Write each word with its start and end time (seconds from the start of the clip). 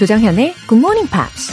조정현의 0.00 0.54
Good 0.66 0.76
Morning 0.76 1.10
Pops. 1.10 1.52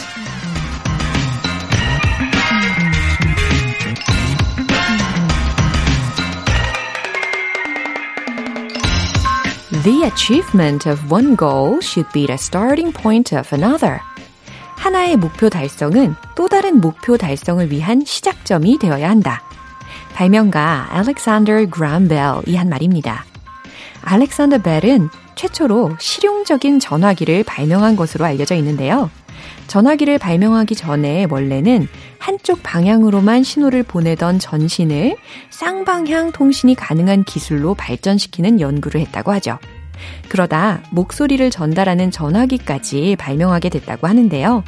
The 9.82 10.04
achievement 10.04 10.88
of 10.88 11.12
one 11.12 11.36
goal 11.36 11.80
should 11.82 12.10
be 12.14 12.24
the 12.24 12.38
starting 12.38 12.90
point 12.90 13.36
of 13.36 13.54
another. 13.54 14.00
하나의 14.76 15.18
목표 15.18 15.50
달성은 15.50 16.14
또 16.34 16.48
다른 16.48 16.80
목표 16.80 17.18
달성을 17.18 17.70
위한 17.70 18.02
시작점이 18.02 18.78
되어야 18.78 19.10
한다. 19.10 19.42
발명가 20.14 20.86
알렉산더 20.88 21.66
그람 21.66 22.08
벨이 22.08 22.56
한 22.56 22.70
말입니다. 22.70 23.27
알렉산더 24.08 24.58
벨은 24.58 25.10
최초로 25.34 25.96
실용적인 26.00 26.80
전화기를 26.80 27.44
발명한 27.44 27.94
것으로 27.94 28.24
알려져 28.24 28.54
있는데요. 28.54 29.10
전화기를 29.66 30.18
발명하기 30.18 30.74
전에 30.74 31.26
원래는 31.28 31.88
한쪽 32.18 32.62
방향으로만 32.62 33.42
신호를 33.42 33.82
보내던 33.82 34.38
전신을 34.38 35.16
쌍방향 35.50 36.32
통신이 36.32 36.74
가능한 36.74 37.24
기술로 37.24 37.74
발전시키는 37.74 38.60
연구를 38.60 39.02
했다고 39.02 39.30
하죠. 39.32 39.58
그러다 40.30 40.82
목소리를 40.90 41.50
전달하는 41.50 42.10
전화기까지 42.10 43.16
발명하게 43.18 43.68
됐다고 43.68 44.06
하는데요. 44.06 44.64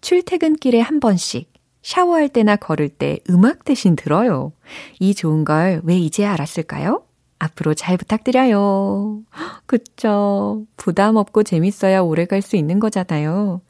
출퇴근길에 0.00 0.80
한 0.80 1.00
번씩, 1.00 1.52
샤워할 1.82 2.28
때나 2.28 2.56
걸을 2.56 2.88
때 2.88 3.18
음악 3.28 3.64
대신 3.64 3.96
들어요. 3.96 4.52
이 5.00 5.14
좋은 5.14 5.44
걸 5.44 5.80
왜 5.84 5.96
이제 5.98 6.24
알았을까요? 6.24 7.02
앞으로 7.38 7.74
잘 7.74 7.96
부탁드려요. 7.98 9.20
그쵸. 9.66 10.64
부담 10.76 11.16
없고 11.16 11.42
재밌어야 11.42 12.00
오래 12.00 12.24
갈 12.26 12.40
수 12.40 12.56
있는 12.56 12.78
거잖아요. 12.80 13.60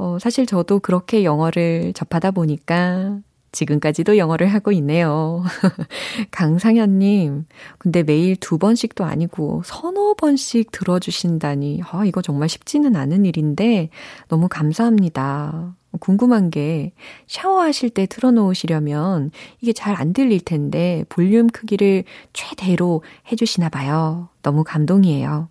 어, 0.00 0.18
사실 0.18 0.46
저도 0.46 0.78
그렇게 0.78 1.24
영어를 1.24 1.92
접하다 1.92 2.30
보니까 2.30 3.18
지금까지도 3.52 4.16
영어를 4.16 4.46
하고 4.46 4.72
있네요. 4.72 5.44
강상현님, 6.30 7.44
근데 7.76 8.02
매일 8.02 8.36
두 8.36 8.56
번씩도 8.56 9.04
아니고 9.04 9.60
서너 9.66 10.14
번씩 10.14 10.72
들어주신다니, 10.72 11.82
아, 11.90 12.06
이거 12.06 12.22
정말 12.22 12.48
쉽지는 12.48 12.96
않은 12.96 13.26
일인데 13.26 13.90
너무 14.28 14.48
감사합니다. 14.48 15.76
궁금한 16.00 16.48
게 16.48 16.92
샤워하실 17.26 17.90
때 17.90 18.06
틀어놓으시려면 18.06 19.32
이게 19.60 19.74
잘 19.74 19.96
안 19.96 20.14
들릴 20.14 20.40
텐데 20.40 21.04
볼륨 21.10 21.48
크기를 21.48 22.04
최대로 22.32 23.02
해주시나 23.30 23.68
봐요. 23.68 24.30
너무 24.42 24.64
감동이에요. 24.64 25.48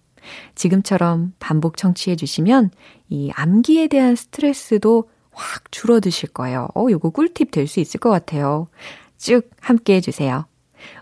지금처럼 0.55 1.33
반복 1.39 1.77
청취해 1.77 2.15
주시면 2.15 2.71
이 3.09 3.31
암기에 3.33 3.87
대한 3.87 4.15
스트레스도 4.15 5.09
확 5.31 5.71
줄어드실 5.71 6.29
거예요. 6.29 6.67
어, 6.75 6.87
요거 6.89 7.11
꿀팁 7.11 7.51
될 7.51 7.67
수 7.67 7.79
있을 7.79 7.99
것 7.99 8.09
같아요. 8.09 8.67
쭉 9.17 9.49
함께 9.61 9.95
해주세요. 9.95 10.45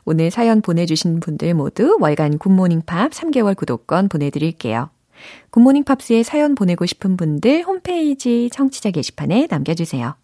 오늘 0.05 0.31
사연 0.31 0.61
보내주신 0.61 1.19
분들 1.19 1.53
모두 1.53 1.97
월간 1.99 2.39
굿모닝 2.39 2.81
팝스 2.85 3.11
3개월 3.11 3.55
구독권 3.55 4.09
보내드릴게요. 4.09 4.89
굿모닝 5.51 5.83
팝스에 5.83 6.23
사연 6.23 6.55
보내고 6.55 6.85
싶은 6.85 7.17
분들 7.17 7.63
홈페이지 7.63 8.49
청취자 8.51 8.91
게시판에 8.91 9.47
남겨주세요. 9.49 10.15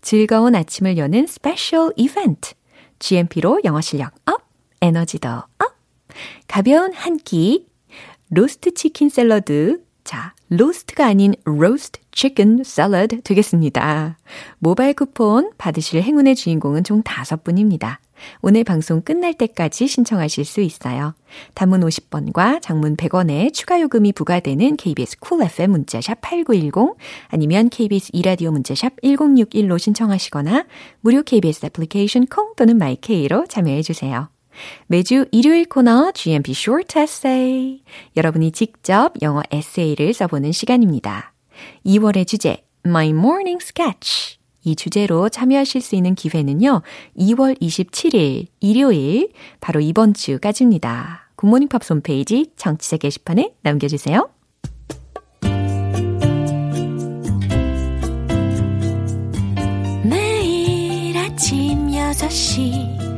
즐거운 0.00 0.54
아침을 0.54 0.96
여는 0.96 1.26
special 1.26 1.92
이벤트. 1.96 2.54
GMP로 2.98 3.60
영어 3.64 3.80
실력 3.80 4.14
up, 4.26 4.42
에너지도 4.80 5.28
up. 5.28 5.44
가벼운 6.48 6.92
한 6.92 7.16
끼, 7.18 7.66
roast 8.30 8.74
치킨 8.74 9.08
샐러드. 9.08 9.82
자, 10.04 10.34
lost가 10.50 11.06
아닌 11.06 11.34
roast 11.44 12.00
치킨 12.12 12.62
샐러드 12.62 13.22
되겠습니다. 13.22 14.18
모바일 14.58 14.92
쿠폰 14.92 15.50
받으실 15.56 16.02
행운의 16.02 16.34
주인공은 16.36 16.84
총 16.84 17.02
5분입니다. 17.02 17.96
오늘 18.42 18.64
방송 18.64 19.00
끝날 19.00 19.32
때까지 19.32 19.86
신청하실 19.86 20.44
수 20.44 20.60
있어요. 20.60 21.14
단문 21.54 21.80
50번과 21.80 22.60
장문 22.60 22.96
100원의 22.96 23.54
추가 23.54 23.80
요금이 23.80 24.12
부과되는 24.12 24.76
KBS 24.76 25.20
Cool 25.20 25.50
FM 25.50 25.70
문자샵 25.70 26.20
8910 26.20 26.96
아니면 27.28 27.70
KBS 27.70 28.10
이라디오 28.12 28.50
문자샵 28.50 29.00
1061로 29.02 29.78
신청하시거나 29.78 30.66
무료 31.00 31.22
KBS 31.22 31.66
애플리케이션 31.66 32.26
콩 32.26 32.54
또는 32.56 32.76
마이케이로 32.76 33.46
참여해 33.46 33.82
주세요. 33.82 34.28
매주 34.86 35.26
일요일 35.32 35.66
코너 35.66 36.12
GMP 36.12 36.52
Short 36.52 36.98
Essay. 36.98 37.82
여러분이 38.16 38.52
직접 38.52 39.12
영어 39.22 39.42
에세이를 39.50 40.12
써보는 40.12 40.52
시간입니다. 40.52 41.32
2월의 41.84 42.26
주제, 42.26 42.64
My 42.84 43.10
Morning 43.10 43.62
Sketch. 43.62 44.38
이 44.64 44.76
주제로 44.76 45.28
참여하실 45.28 45.80
수 45.80 45.96
있는 45.96 46.14
기회는요, 46.14 46.82
2월 47.16 47.60
27일, 47.60 48.46
일요일, 48.60 49.30
바로 49.60 49.80
이번 49.80 50.14
주까지입니다. 50.14 51.30
굿모닝 51.36 51.68
팝스 51.68 51.92
홈페이지 51.92 52.50
청취자 52.56 52.96
게시판에 52.96 53.54
남겨주세요. 53.62 54.28
매일 60.04 61.16
아침 61.16 61.88
6시 61.88 63.17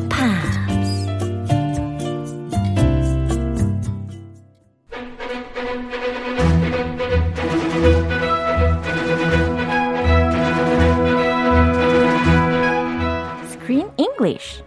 English. 14.20 14.62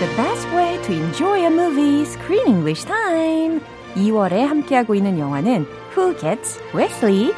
The 0.00 0.10
best 0.16 0.46
way 0.52 0.78
to 0.82 0.92
enjoy 0.92 1.44
a 1.44 1.50
movie 1.50 2.04
12월에 3.94 4.40
함께하고 4.44 4.94
있는 4.94 5.18
영화는 5.18 5.66
Who 5.96 6.16
Gets 6.18 6.60
Wesley? 6.74 7.32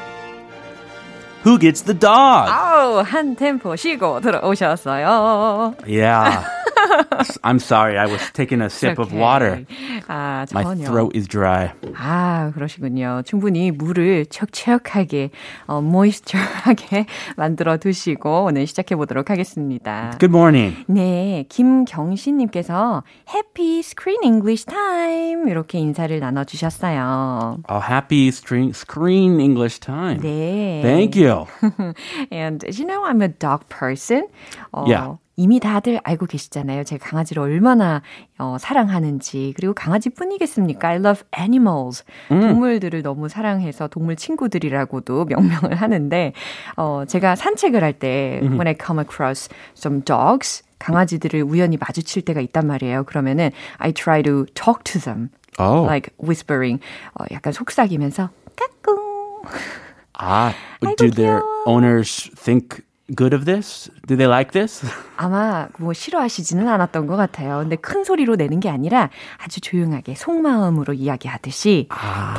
Who 1.44 1.58
gets 1.58 1.82
the 1.82 1.94
dog? 1.94 2.50
아우, 2.50 3.02
한 3.04 3.36
템포 3.36 3.76
쉬고 3.76 4.20
들어오셨어요. 4.20 5.74
Yeah. 5.86 6.44
I'm 7.42 7.58
sorry. 7.58 7.96
I 7.98 8.06
was 8.06 8.20
taking 8.32 8.60
a 8.60 8.68
sip 8.70 8.98
of 8.98 9.12
water. 9.12 9.64
아, 10.08 10.46
My 10.52 10.62
전혀. 10.64 10.86
throat 10.86 11.16
is 11.16 11.26
dry. 11.28 11.70
아, 11.96 12.50
그러시군요. 12.54 13.22
충분히 13.24 13.70
물을 13.70 14.26
척척하게, 14.26 15.30
어, 15.66 15.80
moisture하게 15.80 17.06
만들어 17.36 17.76
두시고 17.78 18.44
오늘 18.44 18.66
시작해 18.66 18.96
보도록 18.96 19.30
하겠습니다. 19.30 20.10
Good 20.18 20.34
morning. 20.34 20.76
네, 20.88 21.44
김경신님께서 21.48 23.02
Happy 23.32 23.80
Screen 23.80 24.22
English 24.24 24.66
Time 24.66 25.48
이렇게 25.50 25.78
인사를 25.78 26.18
나눠주셨어요. 26.18 27.58
Oh, 27.68 27.80
happy 27.82 28.28
screen, 28.28 28.70
screen 28.70 29.40
English 29.40 29.80
time. 29.80 30.20
네. 30.20 30.80
Thank 30.82 31.16
you. 31.16 31.46
And 32.32 32.64
you 32.68 32.84
know 32.86 33.04
I'm 33.04 33.22
a 33.22 33.28
dog 33.28 33.68
person. 33.68 34.26
어, 34.72 34.84
Yeah. 34.86 35.16
이미 35.35 35.59
다들 35.59 35.99
알고 36.03 36.25
계시잖아요. 36.25 36.83
제가 36.83 37.05
강아지를 37.05 37.41
얼마나 37.41 38.01
어, 38.37 38.57
사랑하는지. 38.59 39.53
그리고 39.55 39.73
강아지뿐이겠습니까? 39.73 40.87
I 40.87 40.95
love 40.97 41.23
animals. 41.37 42.03
동물들을 42.29 43.01
너무 43.01 43.29
사랑해서 43.29 43.87
동물 43.87 44.15
친구들이라고도 44.15 45.25
명명을 45.31 45.75
하는데 45.75 46.33
어, 46.75 47.03
제가 47.07 47.35
산책을 47.35 47.83
할때 47.83 48.39
when 48.41 48.67
I 48.67 48.75
come 48.79 48.99
across 49.01 49.49
some 49.75 50.01
dogs 50.03 50.63
강아지들을 50.79 51.43
우연히 51.43 51.77
마주칠 51.77 52.23
때가 52.23 52.41
있단 52.41 52.67
말이에요. 52.67 53.03
그러면은 53.03 53.51
I 53.77 53.93
try 53.93 54.23
to 54.23 54.45
talk 54.53 54.83
to 54.83 54.99
them. 54.99 55.29
Oh. 55.59 55.85
like 55.85 56.13
whispering. 56.17 56.81
어, 57.19 57.25
약간 57.31 57.53
속삭이면서 57.53 58.29
까꿍. 58.55 59.43
아이고, 60.13 60.95
do 60.97 61.09
their 61.09 61.41
owners 61.65 62.29
think 62.35 62.83
good 63.14 63.32
of 63.32 63.44
this? 63.44 63.88
Do 64.08 64.16
they 64.16 64.26
like 64.26 64.50
this? 64.52 64.84
아마 65.16 65.68
뭐 65.78 65.92
싫어하시지는 65.92 66.66
않았던 66.66 67.06
것 67.06 67.16
같아요. 67.16 67.58
근데 67.58 67.76
큰 67.76 68.02
소리로 68.02 68.34
내는 68.34 68.58
게 68.58 68.68
아니라 68.68 69.10
아주 69.38 69.60
조용하게 69.60 70.16
속마음으로 70.16 70.92
이야기하듯이 70.92 71.88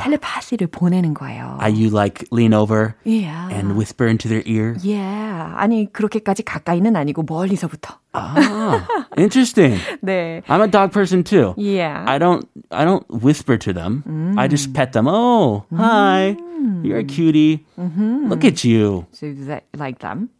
텔레파시를 0.00 0.66
보내는 0.66 1.14
거예요. 1.14 1.56
Ah, 1.60 1.70
you 1.72 1.88
like 1.88 2.26
lean 2.30 2.52
over 2.52 2.94
yeah. 3.04 3.48
and 3.50 3.76
whisper 3.76 4.06
into 4.06 4.28
their 4.28 4.42
ear? 4.46 4.76
yeah. 4.84 5.54
아니 5.56 5.90
그렇게까지 5.90 6.42
가까이는 6.42 6.96
아니고 6.96 7.22
멀리서부터. 7.22 7.98
Ah, 8.12 8.86
interesting. 9.16 9.80
네. 10.02 10.42
I'm 10.48 10.60
a 10.60 10.68
dog 10.68 10.92
person 10.92 11.24
too. 11.24 11.54
Yeah. 11.56 12.04
I 12.06 12.18
don't 12.18 12.46
I 12.70 12.84
don't 12.84 13.04
whisper 13.08 13.56
to 13.56 13.72
them. 13.72 14.36
I 14.38 14.48
just 14.48 14.74
pet 14.74 14.92
them. 14.92 15.08
Oh, 15.08 15.64
hi. 15.74 16.36
You're 16.82 16.98
a 16.98 17.04
cutie. 17.04 17.64
Look 17.76 18.44
at 18.44 18.64
you. 18.64 19.06
So 19.12 19.32
do 19.32 19.44
they 19.46 19.62
like 19.76 20.00
them? 20.00 20.30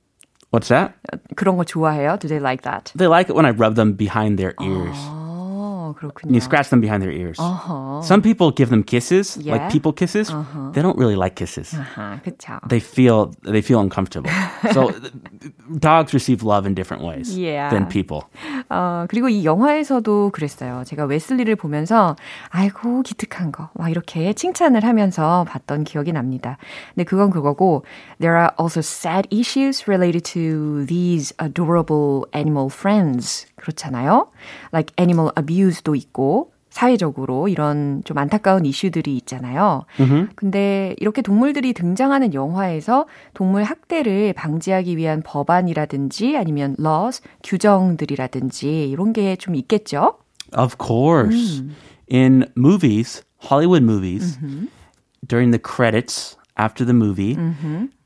What's 0.53 0.69
that? 0.69 0.95
그런 1.37 1.57
거 1.57 1.65
좋아해요? 1.65 2.19
Do 2.19 2.27
they 2.29 2.41
like 2.41 2.63
that? 2.63 2.93
They 2.97 3.07
like 3.07 3.29
it 3.29 3.37
when 3.37 3.45
I 3.45 3.51
rub 3.53 3.75
them 3.77 3.93
behind 3.97 4.39
their 4.39 4.55
ears. 4.63 4.97
어, 4.97 5.22
그렇군요. 6.03 6.33
You 6.33 6.41
scratch 6.41 6.71
them 6.71 6.81
behind 6.81 7.03
their 7.03 7.13
ears. 7.15 7.39
어허. 7.39 8.03
Some 8.05 8.23
people 8.23 8.51
give 8.55 8.71
them 8.71 8.83
kisses, 8.85 9.39
Yeah. 9.41 9.57
like 9.59 9.73
people 9.73 9.93
kisses. 9.95 10.29
They 10.75 10.83
don't 10.83 10.99
really 10.99 11.17
like 11.17 11.35
kisses. 11.37 11.75
아하, 11.75 12.21
그쵸. 12.23 12.59
They 12.69 12.81
feel 12.83 13.31
they 13.45 13.63
feel 13.63 13.81
uncomfortable. 13.81 14.31
so 14.73 14.91
th- 14.91 15.13
dogs 15.81 16.13
receive 16.15 16.43
love 16.43 16.67
in 16.67 16.75
different 16.75 17.05
ways 17.05 17.31
Yeah. 17.37 17.71
than 17.71 17.89
people. 17.89 18.23
어, 18.69 19.07
그리고 19.09 19.29
이 19.29 19.45
영화에서도 19.45 20.31
그랬어요. 20.31 20.83
제가 20.85 21.05
웨슬리를 21.05 21.55
보면서, 21.57 22.17
아이고, 22.51 23.03
기특한 23.03 23.53
거. 23.53 23.71
막 23.75 23.89
이렇게 23.91 24.33
칭찬을 24.33 24.85
하면서 24.85 25.45
봤던 25.49 25.85
기억이 25.85 26.13
납니다. 26.13 26.59
근데 26.95 27.05
그건 27.05 27.31
그거고, 27.31 27.85
there 28.21 28.37
are 28.37 28.51
also 28.61 28.81
sad 28.81 29.27
issues 29.33 29.85
related 29.89 30.23
to 30.33 30.85
these 30.87 31.33
adorable 31.41 32.25
animal 32.35 32.69
friends. 32.71 33.47
그렇잖아요. 33.57 34.29
Like 34.73 34.95
animal 34.99 35.33
abuse도 35.37 35.92
있고, 35.96 36.52
사회적으로 36.70 37.48
이런 37.50 38.02
좀 38.04 38.18
안타까운 38.18 38.66
이슈들이 38.66 39.16
있잖아요. 39.18 39.86
근데 40.36 40.96
이렇게 41.00 41.22
동물들이 41.22 41.72
등장하는 41.74 42.34
영화에서 42.34 43.06
동물 43.36 43.62
학대를 43.62 44.34
방지하기 44.34 44.98
위한 44.98 45.22
법안이라든지 45.24 46.36
아니면 46.36 46.76
laws, 46.80 47.22
규정들이라든지 47.44 48.90
이런 48.90 49.14
게 49.14 49.36
좀 49.36 49.54
있겠죠? 49.54 50.18
Of 50.58 50.78
course. 50.84 51.64
In 52.12 52.46
movies, 52.58 53.22
Hollywood 53.40 53.84
movies, 53.84 54.40
during 55.28 55.52
the 55.52 55.60
credits 55.62 56.38
after 56.58 56.86
the 56.86 56.94
movie, 56.94 57.38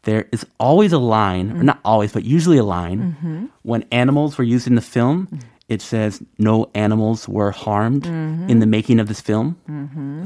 there 0.04 0.25
is 0.34 0.45
always 0.60 0.92
a 0.94 1.00
line, 1.00 1.51
or 1.51 1.63
not 1.63 1.80
always, 1.86 2.12
but 2.12 2.25
usually 2.25 2.57
a 2.57 2.63
line, 2.63 3.50
when 3.63 3.86
animals 3.92 4.38
were 4.38 4.44
used 4.45 4.68
in 4.68 4.75
the 4.75 4.81
film. 4.84 5.28
It 5.69 5.81
says 5.81 6.20
no 6.38 6.69
animals 6.75 7.29
were 7.29 7.50
harmed 7.50 8.05
in 8.06 8.59
the 8.61 8.67
making 8.67 9.00
of 9.00 9.09
this 9.09 9.20
film. 9.20 9.56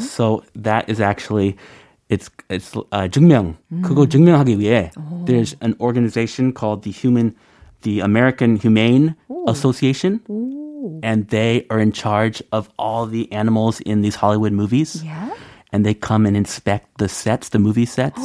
So 0.00 0.42
that 0.56 0.88
is 0.88 1.00
actually 1.00 1.56
it's 2.08 2.30
it's 2.48 2.74
uh, 2.92 3.08
증명. 3.08 3.56
그거 3.82 4.06
증명하기 4.06 4.58
위해 4.58 4.90
there's 5.26 5.54
an 5.60 5.74
organization 5.80 6.52
called 6.52 6.82
the 6.82 6.90
Human 6.90 7.34
the 7.82 8.00
American 8.00 8.56
Humane 8.56 9.14
Association 9.46 10.20
and 11.02 11.28
they 11.28 11.66
are 11.70 11.78
in 11.78 11.92
charge 11.92 12.42
of 12.52 12.68
all 12.78 13.06
the 13.06 13.30
animals 13.32 13.80
in 13.80 14.02
these 14.02 14.14
Hollywood 14.14 14.52
movies. 14.52 15.02
Yeah. 15.04 15.30
And 15.72 15.84
they 15.84 15.94
come 15.94 16.26
and 16.26 16.36
inspect 16.36 16.98
the 16.98 17.08
sets, 17.08 17.50
the 17.50 17.58
movie 17.58 17.86
sets, 17.86 18.22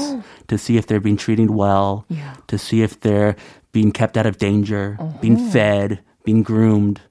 to 0.48 0.58
see 0.58 0.78
if 0.78 0.86
they're 0.88 1.02
being 1.02 1.18
treated 1.18 1.50
well, 1.50 2.06
Yeah. 2.08 2.34
to 2.48 2.58
see 2.58 2.82
if 2.84 3.02
they're 3.02 3.36
being 3.74 3.92
kept 3.92 4.16
out 4.16 4.26
of 4.26 4.38
danger, 4.38 4.98
being 5.22 5.38
fed, 5.50 6.00
being 6.26 6.44
groomed. 6.44 7.02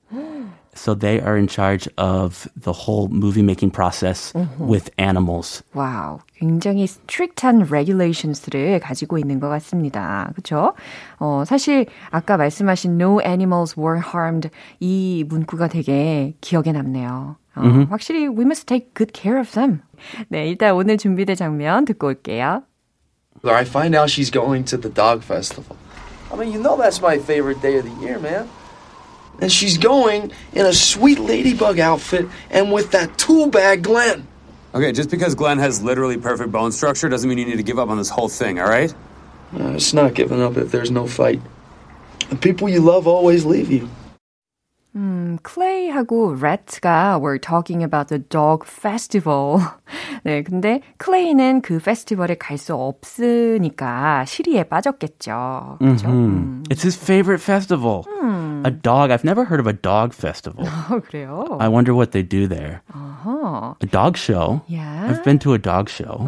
So 0.73 0.95
they 0.95 1.21
are 1.21 1.37
in 1.37 1.49
charge 1.49 1.89
of 1.99 2.49
the 2.57 2.73
whole 2.73 3.09
movie 3.09 3.43
making 3.43 3.73
process 3.73 4.33
with 4.59 4.89
animals. 4.99 5.63
와우. 5.75 6.21
굉장히 6.39 6.85
strict한 6.85 7.67
regulations들을 7.69 8.79
가지고 8.79 9.19
있는 9.19 9.41
것 9.41 9.49
같습니다. 9.49 10.31
그렇죠? 10.33 10.75
어, 11.19 11.43
사실 11.45 11.87
아까 12.11 12.37
말씀하신 12.37 13.01
no 13.01 13.21
animals 13.21 13.75
were 13.79 14.01
harmed 14.01 14.49
이 14.79 15.25
문구가 15.29 15.69
되게 15.69 16.35
기억에 16.41 16.71
남네요. 16.73 17.37
어, 17.57 17.63
확실히 17.91 18.29
we 18.29 18.43
must 18.45 18.67
take 18.67 18.95
good 18.95 19.13
care 19.13 19.41
of 19.41 19.51
them. 19.51 19.83
네, 20.29 20.49
일단 20.49 20.73
오늘 20.75 20.97
준비된 20.97 21.35
장면 21.35 21.85
듣고 21.85 22.07
올게요. 22.07 22.63
I 23.45 23.65
find 23.65 23.97
out 23.97 24.09
she's 24.09 24.31
going 24.31 24.65
to 24.71 24.79
the 24.81 24.93
dog 24.93 25.25
festival. 25.25 25.77
I 26.33 26.37
mean, 26.37 26.53
you 26.53 26.63
know 26.63 26.77
that's 26.77 27.03
my 27.03 27.19
favorite 27.19 27.61
day 27.61 27.77
of 27.77 27.85
the 27.85 27.95
year, 28.01 28.21
man. 28.21 28.49
And 29.42 29.52
she's 29.52 29.78
going 29.78 30.32
in 30.54 30.66
a 30.66 30.74
sweet 30.74 31.20
ladybug 31.20 31.80
outfit 31.80 32.28
and 32.50 32.72
with 32.72 32.92
that 32.92 33.18
tool 33.18 33.48
bag 33.48 33.84
Glenn. 33.84 34.28
Okay, 34.74 34.92
just 34.92 35.10
because 35.10 35.36
Glenn 35.36 35.60
has 35.60 35.82
literally 35.82 36.18
perfect 36.18 36.52
bone 36.52 36.72
structure 36.72 37.08
doesn't 37.08 37.30
mean 37.30 37.38
you 37.38 37.46
need 37.46 37.58
to 37.58 37.64
give 37.64 37.80
up 37.80 37.90
on 37.90 37.98
this 37.98 38.10
whole 38.10 38.30
thing, 38.30 38.60
all 38.60 38.68
right? 38.68 38.94
Uh, 39.58 39.70
it's 39.70 39.94
not 39.94 40.14
giving 40.14 40.42
up 40.42 40.58
if 40.58 40.72
there's 40.72 40.92
no 40.92 41.08
fight. 41.08 41.42
The 42.30 42.36
people 42.36 42.68
you 42.68 42.82
love 42.82 43.08
always 43.08 43.46
leave 43.46 43.72
you. 43.72 43.90
음, 44.97 45.39
클레이하고 45.45 46.35
레트가 46.35 47.19
were 47.21 47.39
talking 47.39 47.85
about 47.85 48.09
the 48.09 48.21
dog 48.29 48.65
festival. 48.67 49.61
네, 50.25 50.43
근데 50.43 50.81
클레이는 50.99 51.61
그 51.63 51.79
페스티벌에 51.79 52.35
갈 52.35 52.59
수 52.59 52.75
없으니까 52.75 54.25
시리에 54.25 54.65
빠졌겠죠. 54.65 55.77
그렇죠? 55.79 56.09
음. 56.09 56.65
It's 56.71 56.83
his 56.83 56.99
favorite 57.01 57.41
festival. 57.41 58.03
A 58.67 58.71
dog. 58.71 59.11
I've 59.13 59.25
never 59.25 59.45
heard 59.47 59.61
of 59.61 59.67
a 59.69 59.73
dog 59.73 60.13
festival. 60.13 60.67
어, 60.67 60.99
그래요? 61.01 61.47
I 61.61 61.69
wonder 61.69 61.95
what 61.95 62.11
they 62.11 62.27
do 62.27 62.49
there. 62.49 62.81
어허. 62.93 63.77
A 63.83 63.87
dog 63.87 64.19
show. 64.19 64.61
Yeah. 64.69 65.07
I've 65.09 65.23
been 65.25 65.39
to 65.39 65.55
a 65.55 65.59
dog 65.59 65.89
show, 65.89 66.19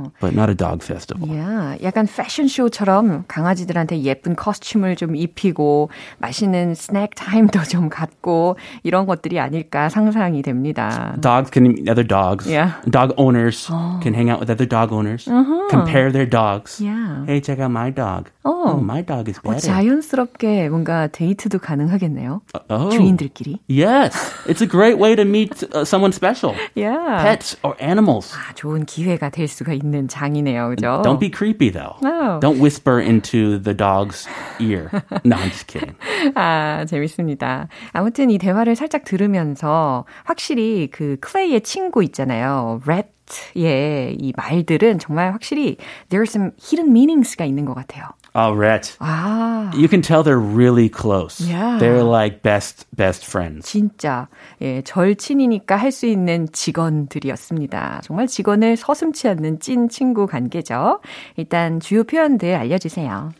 어허. 0.00 0.10
but 0.20 0.32
not 0.34 0.50
a 0.50 0.56
dog 0.56 0.82
festival. 0.84 1.28
야, 1.36 1.76
약간 1.82 2.06
패션쇼처럼 2.06 3.24
강아지들한테 3.28 4.02
예쁜 4.02 4.34
커스튬을 4.36 4.96
좀 4.96 5.16
입히고 5.16 5.90
맛있는 6.18 6.74
스낵 6.74 7.10
타임도 7.14 7.62
좀 7.64 7.88
갖고 7.88 8.56
이런 8.82 9.06
것들이 9.06 9.38
아닐까 9.40 9.88
상상이 9.88 10.42
됩니다. 10.42 11.16
Dogs 11.20 11.50
can 11.52 11.66
meet 11.66 11.88
other 11.88 12.06
dogs. 12.06 12.48
Yeah. 12.50 12.72
Dog 12.90 13.14
owners 13.16 13.66
can 14.02 14.14
hang 14.14 14.30
out 14.30 14.40
with 14.40 14.50
other 14.50 14.66
dog 14.68 14.92
owners. 14.92 15.24
Compare 15.70 16.12
their 16.12 16.26
dogs. 16.28 16.80
Yeah. 16.80 17.24
Hey, 17.26 17.40
check 17.40 17.58
out 17.60 17.70
my 17.70 17.90
dog. 17.90 18.30
Oh. 18.44 18.80
my 18.80 19.02
dog 19.02 19.28
is 19.28 19.38
어, 19.44 19.50
better. 19.52 19.60
자연스럽게 19.72 20.68
뭔가 20.68 21.06
데이트도 21.08 21.58
가능하겠네요. 21.58 22.40
oh. 22.70 22.90
주인들끼리. 22.90 23.58
Yes, 23.68 24.14
it's 24.46 24.60
a 24.62 24.66
great 24.66 24.98
way 24.98 25.14
to 25.16 25.24
meet 25.24 25.62
uh, 25.74 25.84
someone 25.84 26.12
special. 26.12 26.54
Yeah. 26.74 27.22
Pets 27.22 27.56
or 27.62 27.74
animals. 27.80 28.32
아, 28.34 28.54
좋은 28.54 28.84
기회가 28.86 29.30
될 29.30 29.48
수가 29.48 29.72
있는 29.72 29.89
장이네요. 30.08 30.70
그죠? 30.70 31.02
Don't 31.04 31.18
be 31.18 31.30
creepy 31.30 31.70
though. 31.70 31.96
No. 32.02 32.40
Don't 32.40 32.60
whisper 32.60 33.00
into 33.00 33.58
the 33.58 33.74
dog's 33.74 34.26
ear. 34.58 34.90
No, 35.24 35.36
I'm 35.36 35.50
just 35.50 35.66
kidding. 35.66 35.94
아, 36.34 36.84
재밌습니다. 36.86 37.68
아무튼 37.92 38.30
이 38.30 38.38
대화를 38.38 38.76
살짝 38.76 39.04
들으면서 39.04 40.04
확실히 40.24 40.88
그 40.90 41.16
클레이의 41.20 41.62
친구 41.62 42.02
있잖아요. 42.04 42.80
렛 42.86 43.12
예, 43.56 44.14
이 44.18 44.32
말들은 44.36 44.98
정말 44.98 45.32
확실히 45.32 45.76
there 46.08 46.20
are 46.20 46.26
some 46.26 46.50
hidden 46.60 46.90
meanings가 46.90 47.44
있는 47.44 47.64
것 47.64 47.74
같아요. 47.74 48.06
Oh, 48.34 48.52
Rhett. 48.54 48.96
아, 49.00 49.72
You 49.74 49.88
can 49.88 50.02
tell 50.02 50.22
they're 50.22 50.38
really 50.38 50.88
close. 50.88 51.40
Yeah. 51.40 51.78
They're 51.78 52.04
like 52.04 52.42
best 52.42 52.86
best 52.96 53.24
friends. 53.26 53.66
진짜 53.66 54.28
예, 54.60 54.82
절친이니까 54.82 55.76
할 55.76 55.90
수 55.90 56.06
있는 56.06 56.46
직원들이었습니다. 56.52 58.00
정말 58.04 58.26
직원을 58.26 58.76
서슴치 58.76 59.28
않는 59.28 59.58
찐 59.60 59.88
친구 59.88 60.26
관계죠. 60.26 61.00
일단 61.36 61.80
주요 61.80 62.04
표현들 62.04 62.54
알려 62.54 62.78
주세요. 62.78 63.30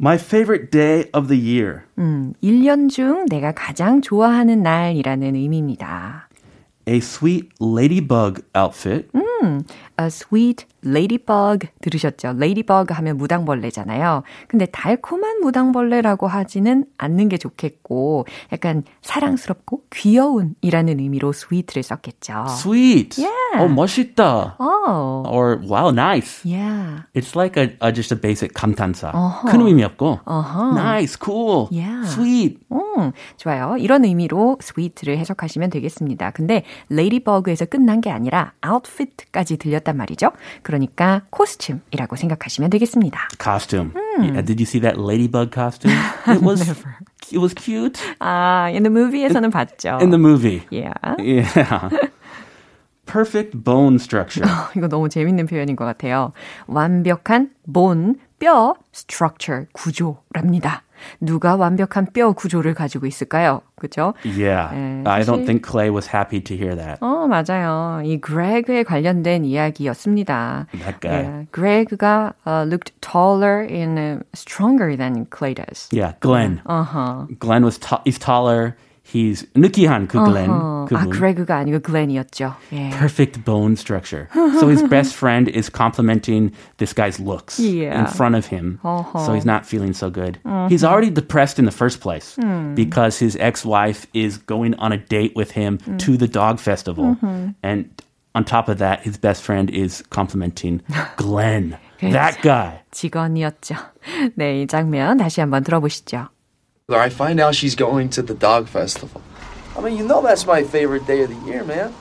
My 0.00 0.14
favorite 0.16 0.70
day 0.70 1.10
of 1.12 1.26
the 1.26 1.40
year. 1.40 1.82
음, 1.98 2.32
1년 2.42 2.88
중 2.88 3.26
내가 3.26 3.50
가장 3.52 4.00
좋아하는 4.00 4.62
날이라는 4.62 5.34
의미입니다. 5.34 6.28
A 6.88 6.98
sweet 6.98 7.48
ladybug 7.60 8.40
outfit. 8.56 9.08
A 10.00 10.06
sweet 10.06 10.64
ladybug 10.86 11.66
들으셨죠? 11.80 12.28
ladybug 12.36 12.94
하면 12.94 13.16
무당벌레잖아요. 13.16 14.22
근데 14.46 14.66
달콤한 14.66 15.40
무당벌레라고 15.40 16.28
하지는 16.28 16.84
않는 16.98 17.28
게 17.28 17.36
좋겠고 17.36 18.26
약간 18.52 18.84
사랑스럽고 19.02 19.82
귀여운이라는 19.90 21.00
의미로 21.00 21.30
sweet를 21.30 21.82
썼겠죠. 21.82 22.44
Sweet. 22.48 23.20
Yeah. 23.20 23.58
Oh, 23.58 23.68
멋있다. 23.74 24.56
Oh, 24.60 25.24
Or 25.26 25.58
wow, 25.68 25.90
nice. 25.90 26.42
yeah. 26.48 27.02
It's 27.14 27.34
like 27.34 27.56
a, 27.60 27.76
a 27.82 27.92
just 27.92 28.14
a 28.14 28.20
basic 28.20 28.52
감탄사. 28.54 29.10
어허. 29.12 29.48
큰 29.50 29.60
의미 29.66 29.82
없고. 29.82 30.20
어허. 30.24 30.74
Nice, 30.78 31.18
cool, 31.20 31.66
Yeah. 31.72 32.06
sweet. 32.06 32.60
음, 32.70 33.10
좋아요. 33.36 33.76
이런 33.78 34.04
의미로 34.04 34.58
sweet를 34.62 35.18
해석하시면 35.18 35.70
되겠습니다. 35.70 36.30
근데 36.30 36.62
ladybug에서 36.92 37.64
끝난 37.64 38.00
게 38.00 38.10
아니라 38.10 38.52
outfit까지 38.64 39.56
들렸 39.56 39.87
단 39.88 39.96
말이죠. 39.96 40.32
그러니까 40.62 41.22
코스튬이라고 41.30 42.16
생각하시면 42.16 42.68
되겠습니다. 42.68 43.28
Costume. 43.42 43.92
Yeah, 44.18 44.42
did 44.44 44.60
you 44.60 44.66
see 44.66 44.80
that 44.80 45.00
ladybug 45.00 45.50
costume? 45.50 45.94
It 46.28 46.42
was 46.44 46.60
it 47.32 47.38
was 47.38 47.54
cute 47.54 47.98
아, 48.20 48.68
in 48.68 48.82
the 48.82 48.90
movie에서는 48.90 49.50
봤죠. 49.50 49.98
in 50.02 50.10
the 50.10 50.18
movie. 50.18 50.62
Yeah. 50.70 50.92
Yeah. 51.18 51.88
Perfect 53.06 53.64
bone 53.64 53.96
structure. 53.96 54.46
이거 54.76 54.88
너무 54.88 55.08
재밌는 55.08 55.46
표현인 55.46 55.74
것 55.76 55.86
같아요. 55.86 56.32
완벽한 56.66 57.48
bone, 57.72 58.16
뼈, 58.38 58.74
structure, 58.94 59.66
구조랍니다. 59.72 60.82
누가 61.20 61.54
완벽한 61.54 62.06
뼈 62.12 62.32
구조를 62.32 62.74
가지고 62.74 63.06
있을까요? 63.06 63.60
그죠? 63.76 64.14
Yeah. 64.24 64.74
에, 64.74 65.04
I 65.06 65.22
don't 65.22 65.44
think 65.46 65.62
Clay 65.64 65.90
was 65.90 66.08
happy 66.12 66.40
to 66.40 66.56
hear 66.56 66.74
that. 66.74 66.98
어, 67.00 67.28
맞아요. 67.28 68.02
이 68.04 68.20
그레그에 68.20 68.82
관련된 68.82 69.44
이야기였습니다. 69.44 70.66
That 70.72 71.00
guy. 71.00 71.22
예, 71.24 71.46
그레그가 71.52 72.32
uh, 72.46 72.64
looked 72.66 72.92
taller 73.00 73.60
and 73.70 73.98
uh, 73.98 74.18
stronger 74.34 74.96
than 74.96 75.26
Clay 75.30 75.54
does. 75.54 75.88
Yeah, 75.92 76.14
Glenn. 76.20 76.60
어허. 76.66 77.28
Glenn 77.38 77.64
was 77.64 77.78
ta- 77.78 78.02
he's 78.04 78.18
taller. 78.18 78.76
He's 79.07 79.45
느끼한 79.53 80.07
그 80.07 80.17
Glenn. 80.23 80.49
어허. 80.49 80.73
아, 80.83 80.85
그분. 80.87 81.09
그레그가 81.09 81.57
아니고 81.57 81.79
글렌이었죠. 81.81 82.55
예. 82.71 82.89
Perfect 82.91 83.43
bone 83.43 83.73
structure. 83.75 84.27
so 84.59 84.69
his 84.69 84.81
best 84.87 85.13
friend 85.15 85.49
is 85.51 85.69
complimenting 85.69 86.51
this 86.77 86.93
guy's 86.93 87.19
looks 87.19 87.59
Yeah. 87.59 87.99
in 87.99 88.07
front 88.07 88.35
of 88.35 88.47
him. 88.47 88.79
Uh-huh. 88.83 89.19
So 89.25 89.33
he's 89.33 89.43
not 89.45 89.65
feeling 89.65 89.91
so 89.93 90.09
good. 90.09 90.39
He's 90.69 90.83
already 90.85 91.09
depressed 91.11 91.59
in 91.59 91.65
the 91.65 91.71
first 91.75 91.99
place 91.99 92.37
because 92.75 93.19
his 93.19 93.35
ex-wife 93.39 94.07
is 94.13 94.37
going 94.37 94.73
on 94.79 94.93
a 94.93 94.97
date 94.97 95.35
with 95.35 95.51
him 95.51 95.79
to 95.99 96.15
the 96.15 96.27
dog 96.27 96.59
festival. 96.59 97.17
And 97.61 97.91
on 98.35 98.45
top 98.45 98.69
of 98.69 98.79
that, 98.79 99.03
his 99.03 99.17
best 99.17 99.43
friend 99.43 99.69
is 99.69 100.01
complimenting 100.11 100.81
Glenn. 101.17 101.75
that 102.01 102.39
guy. 102.41 102.79
직원이었죠. 102.91 103.75
네, 104.37 104.63
이 104.63 104.67
장면 104.67 105.17
다시 105.17 105.39
한번 105.41 105.63
들어보시죠. 105.63 106.27
I 106.90 107.10
find 107.10 107.38
out 107.38 107.54
she's 107.54 107.74
going 107.74 108.08
to 108.10 108.22
the 108.22 108.32
dog 108.32 108.66
festival. 108.66 109.20
I 109.76 109.82
mean, 109.82 109.98
you 109.98 110.06
know 110.06 110.22
that's 110.22 110.46
my 110.46 110.62
favorite 110.62 111.06
day 111.06 111.22
of 111.22 111.28
the 111.28 111.46
year, 111.46 111.62
man. 111.62 111.94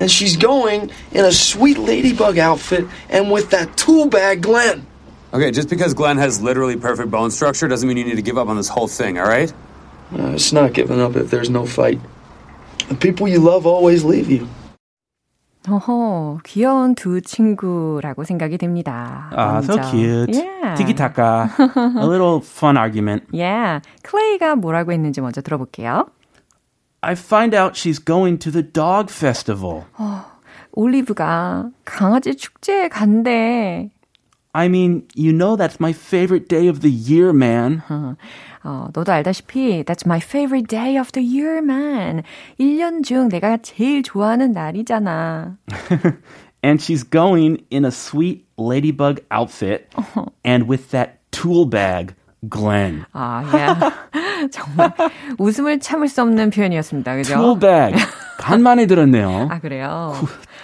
And 0.00 0.10
she's 0.10 0.36
going 0.36 0.90
in 1.12 1.24
a 1.24 1.30
sweet 1.30 1.78
ladybug 1.78 2.36
outfit 2.36 2.86
and 3.08 3.30
with 3.30 3.50
that 3.50 3.76
tool 3.76 4.08
bag 4.08 4.42
Glenn. 4.42 4.84
Okay, 5.32 5.52
just 5.52 5.70
because 5.70 5.94
Glenn 5.94 6.18
has 6.18 6.42
literally 6.42 6.74
perfect 6.74 7.12
bone 7.12 7.30
structure 7.30 7.68
doesn't 7.68 7.86
mean 7.86 7.96
you 7.96 8.04
need 8.04 8.16
to 8.16 8.22
give 8.22 8.36
up 8.36 8.48
on 8.48 8.56
this 8.56 8.66
whole 8.66 8.88
thing, 8.88 9.20
all 9.20 9.24
right? 9.28 9.52
Uh, 10.12 10.32
it's 10.32 10.52
not 10.52 10.72
giving 10.72 11.00
up 11.00 11.14
if 11.14 11.30
there's 11.30 11.48
no 11.48 11.64
fight. 11.64 12.00
The 12.88 12.96
people 12.96 13.28
you 13.28 13.38
love 13.38 13.66
always 13.66 14.02
leave 14.02 14.28
you. 14.28 14.48
어허, 15.68 16.38
귀여운 16.44 16.94
두 16.96 17.20
친구라고 17.20 18.24
생각이 18.24 18.58
됩니다. 18.58 19.30
Ah, 19.32 19.60
so 19.62 19.76
먼저. 19.76 19.90
cute. 19.90 20.34
Yeah. 20.34 20.74
Taka. 20.94 21.48
a 22.00 22.04
little 22.06 22.40
fun 22.40 22.76
argument. 22.76 23.24
Yeah. 23.32 23.80
클레이가 24.02 24.56
뭐라고 24.56 24.92
했는지 24.92 25.20
먼저 25.20 25.40
들어볼게요. 25.40 26.06
I 27.00 27.12
find 27.12 27.54
out 27.54 27.74
she's 27.76 27.98
going 28.04 28.38
to 28.40 28.50
the 28.50 28.62
dog 28.62 29.08
festival. 29.12 29.84
올리브가 30.72 31.70
강아지 31.84 32.34
축제에 32.34 32.88
간대. 32.88 33.91
I 34.53 34.67
mean, 34.69 35.03
you 35.13 35.33
know 35.33 35.55
that's 35.55 35.79
my 35.79 35.93
favorite 35.93 36.47
day 36.49 36.67
of 36.67 36.81
the 36.81 36.89
year, 36.89 37.31
man. 37.31 37.83
어, 38.63 38.87
너도 38.91 39.11
알다시피 39.11 39.83
That's 39.85 40.05
my 40.05 40.19
favorite 40.19 40.67
day 40.67 40.97
of 40.97 41.11
the 41.11 41.23
year, 41.23 41.61
man. 41.61 42.23
1년 42.59 43.03
중 43.03 43.29
내가 43.29 43.57
제일 43.57 44.01
좋아하는 44.03 44.51
날이잖아. 44.53 45.57
And 46.63 46.81
she's 46.81 47.03
going 47.03 47.63
in 47.69 47.85
a 47.85 47.91
sweet 47.91 48.45
ladybug 48.57 49.21
outfit 49.31 49.93
and 50.43 50.67
with 50.67 50.89
that 50.89 51.19
tool 51.31 51.69
bag, 51.69 52.15
Glenn. 52.49 53.05
아, 53.13 53.43
yeah. 53.53 53.93
정말 54.51 54.91
웃음을 55.37 55.79
참을 55.79 56.07
수 56.07 56.21
없는 56.23 56.49
표현이었습니다. 56.49 57.15
그죠? 57.15 57.35
tool 57.35 57.59
bag. 57.59 57.95
간만에 58.39 58.87
들었네요. 58.87 59.49
아, 59.51 59.59
그래요? 59.59 60.13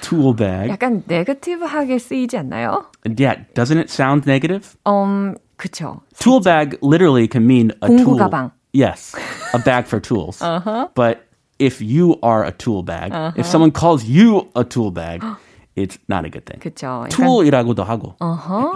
tool 0.02 0.34
bag. 0.34 0.70
약간 0.70 1.04
네거티브하게 1.08 1.98
쓰이지 2.00 2.38
않나요? 2.38 2.86
Yeah, 3.06 3.44
doesn't 3.56 3.78
it 3.78 3.90
sound 3.90 4.26
negative? 4.28 4.76
음, 4.86 5.36
그쵸. 5.58 6.02
Tool 6.20 6.40
bag 6.42 6.78
literally 6.82 7.28
can 7.28 7.46
mean 7.46 7.72
a 7.82 7.88
공구 7.88 8.04
tool. 8.04 8.18
가방. 8.18 8.52
Yes, 8.74 9.16
a 9.54 9.60
bag 9.60 9.86
for 9.86 10.00
tools. 10.00 10.42
uh-huh. 10.42 10.88
But 10.96 11.28
if 11.60 11.80
you 11.82 12.18
are 12.24 12.44
a 12.44 12.52
tool 12.52 12.82
bag, 12.84 13.14
if 13.38 13.46
someone 13.46 13.72
calls 13.72 14.04
you 14.04 14.50
a 14.56 14.64
tool 14.64 14.90
bag, 14.92 15.24
it's 15.79 15.99
not 16.09 16.27
a 16.27 16.31
good 16.31 16.45
thing. 16.45 16.61
약간, 16.61 17.07
tool이라고도 17.11 17.85
하고. 17.85 18.17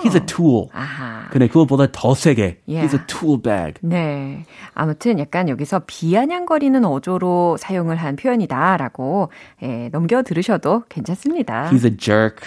He's 0.02 0.14
a 0.14 0.24
tool. 0.24 0.68
아하. 0.72 1.28
근데 1.30 1.48
그것보다 1.48 1.86
더 1.92 2.14
세게. 2.14 2.62
Yeah. 2.66 2.86
He's 2.86 2.94
a 2.94 3.06
tool 3.06 3.36
bag. 3.40 3.74
네. 3.82 4.44
아무튼 4.74 5.18
약간 5.18 5.48
여기서 5.48 5.82
비아냥거리는 5.86 6.84
어조로 6.84 7.56
사용을 7.58 7.96
한 7.96 8.16
표현이다라고 8.16 9.30
예, 9.62 9.88
넘겨 9.90 10.22
들으셔도 10.22 10.84
괜찮습니다. 10.88 11.70
He's 11.70 11.84
a 11.84 11.96
jerk. 11.96 12.42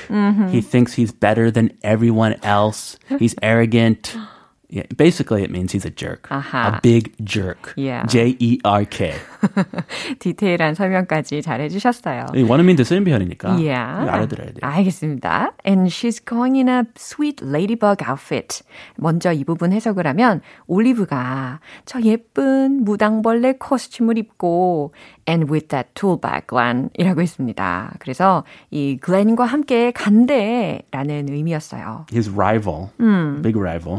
He 0.52 0.62
thinks 0.62 0.96
he's 0.96 1.12
better 1.12 1.52
than 1.52 1.70
everyone 1.84 2.36
else. 2.44 2.98
He's 3.20 3.36
arrogant. 3.42 4.18
Yeah, 4.68 4.84
basically, 4.98 5.44
it 5.44 5.52
means 5.52 5.72
he's 5.72 5.86
a 5.86 5.92
jerk. 5.92 6.28
Aha. 6.32 6.78
A 6.78 6.80
big 6.82 7.14
jerk. 7.24 7.74
Yeah. 7.78 8.04
J 8.08 8.36
E 8.40 8.60
R 8.64 8.84
K. 8.86 9.14
디테일한 10.20 10.74
설명까지 10.74 11.44
잘 11.44 11.62
해주셨어요. 11.62 12.26
원어민도 12.34 12.84
쓰는 12.84 13.04
표현이니까 13.04 13.58
Yeah. 13.60 14.10
알아들어야 14.10 14.48
돼요. 14.48 14.62
알겠습니다. 14.62 15.54
And 15.68 15.90
she's 15.90 16.20
going 16.20 16.58
in 16.58 16.68
a 16.68 16.84
sweet 16.98 17.46
ladybug 17.46 18.04
outfit. 18.10 18.64
먼저 18.98 19.32
이 19.32 19.44
부분 19.44 19.72
해석을 19.72 20.08
하면 20.08 20.42
올리브가 20.66 21.60
저 21.86 22.02
예쁜 22.02 22.84
무당벌레 22.84 23.58
코스튬을 23.60 24.18
입고 24.18 24.94
and 25.30 25.52
with 25.52 25.68
that 25.68 25.90
tool 25.94 26.20
bag, 26.20 26.48
Glenn 26.50 26.90
이라고 26.98 27.22
했습니다. 27.22 27.94
그래서 28.00 28.44
이 28.72 28.98
글렌과 29.00 29.46
함께 29.46 29.92
간대라는 29.92 31.30
의미였어요. 31.30 32.08
His 32.12 32.32
rival, 32.32 32.90
big 33.44 33.58
rival. 33.58 33.98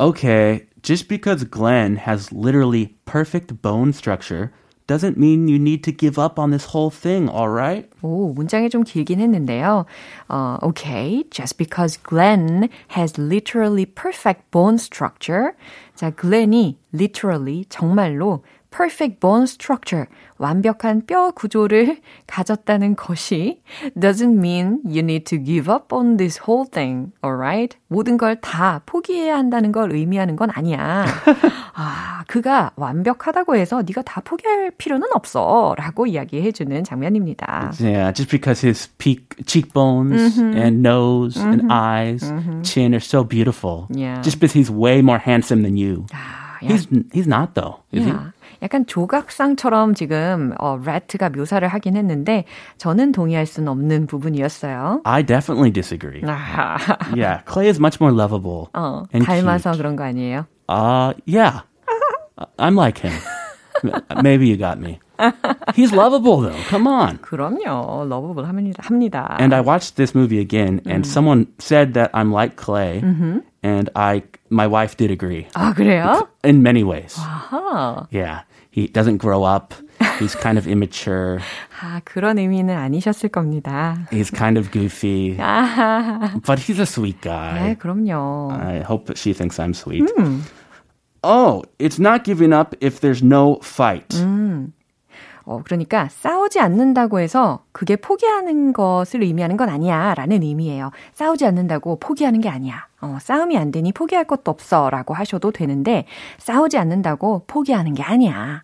Okay, 0.00 0.66
just 0.82 1.08
because 1.08 1.44
Glenn 1.44 1.96
has 1.96 2.32
literally 2.32 2.96
perfect 3.04 3.62
bone 3.62 3.92
structure 3.92 4.52
doesn't 4.86 5.16
mean 5.16 5.48
you 5.48 5.58
need 5.58 5.82
to 5.84 5.92
give 5.92 6.18
up 6.18 6.38
on 6.38 6.50
this 6.50 6.66
whole 6.66 6.90
thing, 6.90 7.28
all 7.28 7.48
right? 7.48 7.88
오, 8.02 8.34
문장이 8.34 8.68
좀 8.68 8.84
길긴 8.84 9.18
했는데요. 9.18 9.86
어, 10.28 10.58
okay, 10.62 11.24
just 11.30 11.56
because 11.56 11.96
Glenn 11.96 12.68
has 12.88 13.16
literally 13.16 13.86
perfect 13.86 14.50
bone 14.50 14.76
structure. 14.76 15.54
자, 15.94 16.10
글렌이 16.10 16.76
literally 16.92 17.64
정말로 17.70 18.42
perfect 18.70 19.20
bone 19.20 19.44
structure, 19.44 20.06
완벽한 20.36 21.06
뼈 21.06 21.30
구조를 21.30 21.98
가졌다는 22.26 22.96
것이 22.96 23.60
doesn't 23.96 24.36
mean 24.36 24.80
you 24.84 24.98
need 24.98 25.24
to 25.26 25.38
give 25.38 25.72
up 25.72 25.94
on 25.94 26.16
this 26.16 26.40
whole 26.48 26.66
thing, 26.68 27.12
alright? 27.24 27.76
모든 27.86 28.16
걸 28.16 28.34
다 28.40 28.82
포기해야 28.84 29.36
한다는 29.36 29.70
걸 29.70 29.92
의미하는 29.92 30.34
건 30.34 30.50
아니야. 30.50 31.06
아, 31.74 32.24
그가 32.26 32.72
완벽하다고 32.74 33.54
해서 33.54 33.82
네가 33.82 34.02
다 34.02 34.20
포기할 34.24 34.72
필요는 34.72 35.06
없어. 35.14 35.76
라고 35.78 36.06
이야기해주는 36.08 36.82
장면입니다. 36.82 37.70
Yeah, 37.78 38.10
just 38.12 38.28
because 38.28 38.60
his 38.60 38.88
peak, 38.98 39.36
cheekbones 39.46 40.36
mm-hmm. 40.36 40.58
and 40.58 40.82
nose 40.82 41.36
mm-hmm. 41.36 41.52
and 41.52 41.72
eyes, 41.72 42.24
mm-hmm. 42.24 42.62
chin 42.62 42.92
are 42.92 43.00
so 43.00 43.22
beautiful. 43.22 43.86
Yeah. 43.90 44.20
Just 44.22 44.40
because 44.40 44.52
he's 44.52 44.68
way 44.68 45.00
more 45.00 45.18
handsome 45.18 45.62
than 45.62 45.76
you. 45.76 46.06
아, 46.12 46.58
he's, 46.60 46.88
he's 47.12 47.28
not 47.28 47.54
though, 47.54 47.78
is 47.92 48.04
yeah. 48.04 48.12
he? 48.12 48.30
약간 48.61 48.85
조각상처럼 48.85 49.93
지금 49.93 50.53
어, 50.59 50.79
레트가 50.83 51.29
묘사를 51.29 51.65
하긴 51.67 51.95
했는데 51.95 52.45
저는 52.77 53.11
동의할 53.11 53.45
수는 53.45 53.67
없는 53.69 54.07
부분이었어요. 54.07 55.01
I 55.05 55.23
definitely 55.23 55.71
disagree. 55.71 56.21
yeah, 57.15 57.41
Clay 57.45 57.67
is 57.69 57.79
much 57.79 57.99
more 58.01 58.11
lovable. 58.13 58.67
어, 58.73 59.03
and 59.13 59.25
닮아서 59.25 59.71
cute. 59.71 59.77
그런 59.77 59.95
거 59.95 60.03
아니에요? 60.03 60.45
Uh, 60.67 61.13
yeah. 61.25 61.61
I'm 62.57 62.75
like 62.75 62.97
him. 62.99 63.13
Maybe 64.23 64.47
you 64.47 64.57
got 64.57 64.79
me. 64.79 64.99
He's 65.74 65.92
lovable 65.92 66.40
though. 66.40 66.60
Come 66.68 66.86
on. 66.86 67.18
그럼요. 67.18 68.06
lovable 68.08 68.44
합니다. 68.44 68.82
합니다. 68.82 69.36
And 69.38 69.54
I 69.54 69.60
watched 69.60 69.96
this 69.96 70.14
movie 70.14 70.40
again 70.40 70.80
and 70.86 71.04
음. 71.04 71.06
someone 71.06 71.46
said 71.58 71.94
that 71.94 72.10
I'm 72.14 72.32
like 72.32 72.56
Clay 72.56 73.00
mm-hmm. 73.02 73.38
and 73.62 73.90
I 73.94 74.22
my 74.50 74.66
wife 74.66 74.96
did 74.96 75.10
agree. 75.10 75.46
아, 75.54 75.74
그래요? 75.74 76.28
In 76.42 76.62
many 76.62 76.84
ways. 76.84 77.16
아하. 77.18 78.06
Yeah. 78.10 78.42
He 78.70 78.88
doesn't 78.88 79.18
grow 79.18 79.44
up. 79.44 79.72
He's 80.18 80.34
kind 80.34 80.58
of 80.58 80.66
immature. 80.66 81.40
아, 81.80 82.00
그런 82.04 82.38
의미는 82.38 82.76
아니셨을 82.76 83.28
겁니다. 83.28 84.06
He's 84.10 84.30
kind 84.30 84.58
of 84.58 84.72
goofy. 84.72 85.36
but 86.44 86.58
he's 86.58 86.80
a 86.80 86.86
sweet 86.86 87.20
guy. 87.20 87.54
네, 87.54 87.78
그럼요. 87.78 88.50
I 88.52 88.80
hope 88.80 89.06
that 89.06 89.16
she 89.16 89.32
thinks 89.32 89.58
I'm 89.60 89.74
sweet. 89.74 90.10
음. 90.18 90.42
Oh, 91.22 91.62
it's 91.78 91.98
not 91.98 92.24
giving 92.24 92.52
up 92.52 92.74
if 92.80 93.00
there's 93.00 93.22
no 93.22 93.58
fight. 93.62 94.08
음. 94.10 94.72
어, 95.49 95.61
그러니까 95.65 96.07
싸우지 96.09 96.59
않는다고 96.59 97.19
해서 97.19 97.63
그게 97.71 97.95
포기하는 97.95 98.71
것을 98.71 99.23
의미하는 99.23 99.57
건 99.57 99.67
아니야 99.67 100.13
라는 100.13 100.43
의미예요. 100.43 100.91
싸우지 101.15 101.43
않는다고 101.43 101.97
포기하는 101.99 102.39
게 102.39 102.49
아니야. 102.49 102.85
어, 103.01 103.17
싸움이 103.19 103.57
안 103.57 103.71
되니 103.71 103.91
포기할 103.91 104.25
것도 104.25 104.51
없어 104.51 104.91
라고 104.91 105.15
하셔도 105.15 105.51
되는데 105.51 106.05
싸우지 106.37 106.77
않는다고 106.77 107.45
포기하는 107.47 107.95
게 107.95 108.03
아니야. 108.03 108.61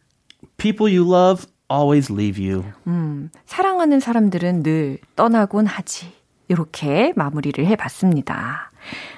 People 0.57 0.95
you 0.95 1.11
love 1.11 1.47
always 1.71 2.13
leave 2.13 2.47
you. 2.47 2.63
음, 2.85 3.31
사랑하는 3.47 3.99
사람들은 3.99 4.61
늘 4.61 4.99
떠나곤 5.15 5.65
하지. 5.65 6.13
이렇게 6.47 7.13
마무리를 7.15 7.65
해봤습니다. 7.65 8.69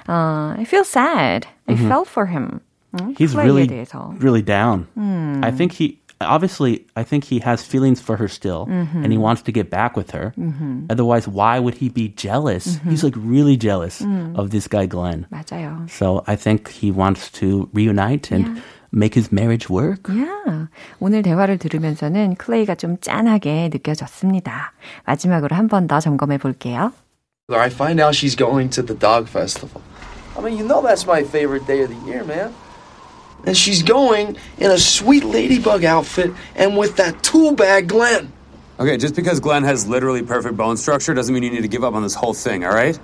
Uh, 0.08 0.56
I 0.56 0.62
feel 0.62 0.80
sad. 0.86 1.46
I 1.66 1.74
mm-hmm. 1.74 1.86
felt 1.86 2.08
for 2.08 2.26
him. 2.30 2.60
음, 2.94 3.14
He's 3.18 3.36
really, 3.36 3.66
대해서. 3.66 4.14
really 4.18 4.42
down. 4.42 4.86
음. 4.96 5.42
I 5.44 5.54
think 5.54 5.76
he 5.78 5.98
obviously, 6.21 6.85
I 6.95 7.03
think 7.03 7.23
he 7.25 7.39
has 7.39 7.63
feelings 7.63 7.99
for 7.99 8.15
her 8.17 8.27
still, 8.27 8.65
mm-hmm. 8.67 9.03
and 9.03 9.11
he 9.11 9.17
wants 9.17 9.41
to 9.43 9.51
get 9.51 9.69
back 9.69 9.97
with 9.97 10.11
her. 10.11 10.33
Mm-hmm. 10.37 10.87
Otherwise, 10.89 11.27
why 11.27 11.59
would 11.59 11.75
he 11.75 11.89
be 11.89 12.09
jealous? 12.09 12.77
Mm-hmm. 12.77 12.89
He's 12.89 13.03
like 13.03 13.15
really 13.17 13.57
jealous 13.57 14.01
mm. 14.01 14.37
of 14.37 14.51
this 14.51 14.67
guy, 14.67 14.85
Glenn. 14.85 15.27
맞아요. 15.31 15.89
So 15.89 16.23
I 16.27 16.35
think 16.35 16.69
he 16.69 16.91
wants 16.91 17.29
to 17.41 17.69
reunite 17.73 18.31
and. 18.31 18.47
Yeah. 18.57 18.61
make 18.95 19.15
his 19.15 19.31
marriage 19.31 19.71
work. 19.71 20.07
Yeah. 20.07 20.67
오늘 20.99 21.23
대화를 21.23 21.57
들으면서는 21.57 22.35
클레이가 22.35 22.75
좀 22.75 22.97
짠하게 23.01 23.71
느껴졌습니다. 23.73 24.71
마지막으로 25.05 25.55
한 25.55 25.67
번 25.67 25.87
더 25.87 25.99
점검해 25.99 26.37
볼게요. 26.37 26.91
I 27.49 27.69
find 27.71 27.99
out 27.99 28.13
she's 28.13 28.35
going 28.37 28.69
to 28.69 28.83
the 28.85 28.93
dog 28.93 29.27
festival. 29.27 29.81
I 30.37 30.41
mean, 30.41 30.59
you 30.59 30.63
know 30.63 30.83
that's 30.85 31.07
my 31.07 31.23
favorite 31.23 31.65
day 31.65 31.81
of 31.81 31.89
the 31.89 31.97
year, 32.05 32.23
man. 32.23 32.53
And 33.45 33.57
she's 33.57 33.83
going 33.83 34.37
in 34.57 34.71
a 34.71 34.77
sweet 34.77 35.25
ladybug 35.25 35.83
outfit 35.83 36.31
and 36.55 36.77
with 36.77 36.95
that 36.95 37.21
tool 37.23 37.53
bag 37.53 37.89
Glenn. 37.89 38.31
Okay, 38.79 38.97
just 38.97 39.15
because 39.15 39.39
Glenn 39.39 39.63
has 39.63 39.87
literally 39.87 40.23
perfect 40.23 40.57
bone 40.57 40.77
structure 40.77 41.13
doesn't 41.13 41.33
mean 41.33 41.43
you 41.43 41.51
need 41.51 41.61
to 41.61 41.67
give 41.67 41.83
up 41.83 41.93
on 41.93 42.03
this 42.03 42.15
whole 42.15 42.33
thing, 42.33 42.65
all 42.65 42.73
right? 42.73 42.97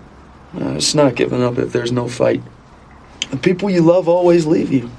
Uh, 0.55 0.75
it's 0.75 0.95
not 0.95 1.15
giving 1.15 1.43
up 1.43 1.57
if 1.57 1.71
there's 1.71 1.91
no 1.91 2.07
fight. 2.07 2.41
The 3.31 3.37
people 3.37 3.69
you 3.69 3.81
love 3.81 4.09
always 4.09 4.47
leave 4.47 4.71
you. 4.71 4.89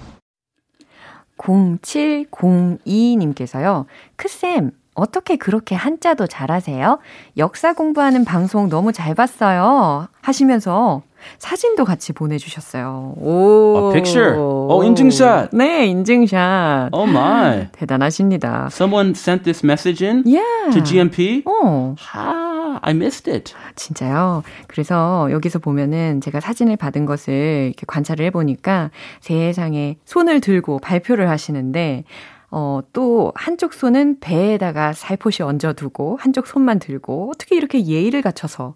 0702님께서요. 1.38 3.86
크쌤, 4.16 4.72
어떻게 4.94 5.36
그렇게 5.36 5.74
한자도 5.74 6.26
잘하세요? 6.26 6.98
역사 7.38 7.72
공부하는 7.72 8.24
방송 8.24 8.68
너무 8.68 8.92
잘 8.92 9.14
봤어요. 9.14 10.08
하시면서 10.20 11.02
사진도 11.37 11.85
같이 11.85 12.13
보내주셨어요. 12.13 13.13
오. 13.17 13.91
A 13.93 14.01
picture. 14.01 14.37
오, 14.37 14.83
인증샷. 14.83 15.49
네, 15.53 15.85
인증샷. 15.87 16.89
Oh 16.93 17.09
my. 17.09 17.67
대단하십니다. 17.71 18.69
Someone 18.71 19.11
sent 19.11 19.43
this 19.43 19.65
message 19.65 20.05
in 20.05 20.23
yeah. 20.25 20.71
to 20.73 20.83
GMP? 20.83 21.43
어. 21.45 21.95
아, 22.13 22.79
I 22.81 22.93
missed 22.93 23.29
it. 23.31 23.53
진짜요? 23.75 24.43
그래서 24.67 25.27
여기서 25.31 25.59
보면은 25.59 26.21
제가 26.21 26.39
사진을 26.39 26.77
받은 26.77 27.05
것을 27.05 27.67
이렇게 27.67 27.85
관찰을 27.87 28.25
해보니까 28.27 28.91
세상에 29.21 29.97
손을 30.05 30.41
들고 30.41 30.79
발표를 30.79 31.29
하시는데 31.29 32.03
어, 32.51 32.79
또 32.93 33.33
한쪽 33.35 33.73
손은 33.73 34.19
배에다가 34.21 34.93
살포시 34.93 35.43
얹어두고 35.43 36.17
한쪽 36.21 36.47
손만 36.47 36.79
들고 36.79 37.31
어떻게 37.33 37.55
이렇게 37.57 37.85
예의를 37.85 38.21
갖춰서 38.21 38.75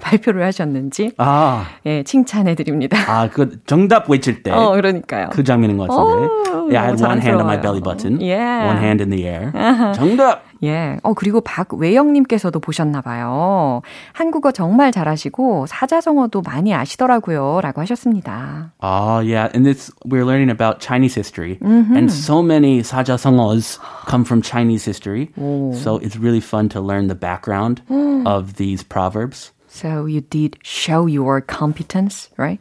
발표를 0.00 0.42
하셨는지 0.44 1.12
아. 1.18 1.66
예, 1.84 2.02
칭찬해 2.02 2.54
드립니다. 2.54 2.96
아, 3.08 3.28
그 3.28 3.58
정답 3.66 4.08
외칠 4.08 4.42
때. 4.42 4.50
어, 4.50 4.70
그러니까요. 4.70 5.28
그 5.30 5.44
장면인 5.44 5.76
것 5.76 5.88
같은데. 5.88 6.50
오, 6.52 6.68
yeah, 6.70 6.80
I 6.80 6.86
had 6.86 7.02
one 7.04 7.20
hand 7.20 7.42
on 7.42 7.46
my 7.46 7.60
belly 7.60 7.80
button. 7.80 8.20
Yeah. 8.20 8.66
One 8.68 8.78
hand 8.78 9.02
in 9.02 9.10
the 9.10 9.26
air. 9.26 9.52
정답. 9.94 10.44
예. 10.62 10.96
어, 11.02 11.12
그리고 11.12 11.42
박외영 11.42 12.14
님께서도 12.14 12.60
보셨나 12.60 13.02
봐요. 13.02 13.82
한국어 14.14 14.52
정말 14.52 14.90
잘하시고 14.90 15.66
사자성어도 15.66 16.40
많이 16.40 16.72
아시더라고요. 16.72 17.60
라고 17.62 17.82
하셨습니다. 17.82 18.72
Ah, 18.80 19.20
yeah. 19.20 19.50
And 19.52 19.66
this, 19.66 19.92
we're 20.06 20.24
learning 20.24 20.48
about 20.50 20.80
Chinese 20.80 21.14
history. 21.14 21.58
Mm-hmm. 21.60 21.94
And 21.94 22.10
so 22.10 22.42
many 22.42 22.80
사자성어s 22.80 23.78
come 24.06 24.24
from 24.24 24.40
Chinese 24.40 24.86
history. 24.86 25.28
오. 25.36 25.74
So 25.74 25.98
it's 25.98 26.16
really 26.16 26.40
fun 26.40 26.70
to 26.70 26.80
learn 26.80 27.08
the 27.08 27.14
background 27.14 27.82
of 28.24 28.54
these 28.54 28.82
proverbs. 28.82 29.25
So 29.67 30.05
you 30.05 30.21
did 30.21 30.57
show 30.63 31.05
your 31.07 31.41
competence, 31.41 32.29
right? 32.37 32.59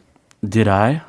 Did 0.49 0.69
I? 0.69 1.03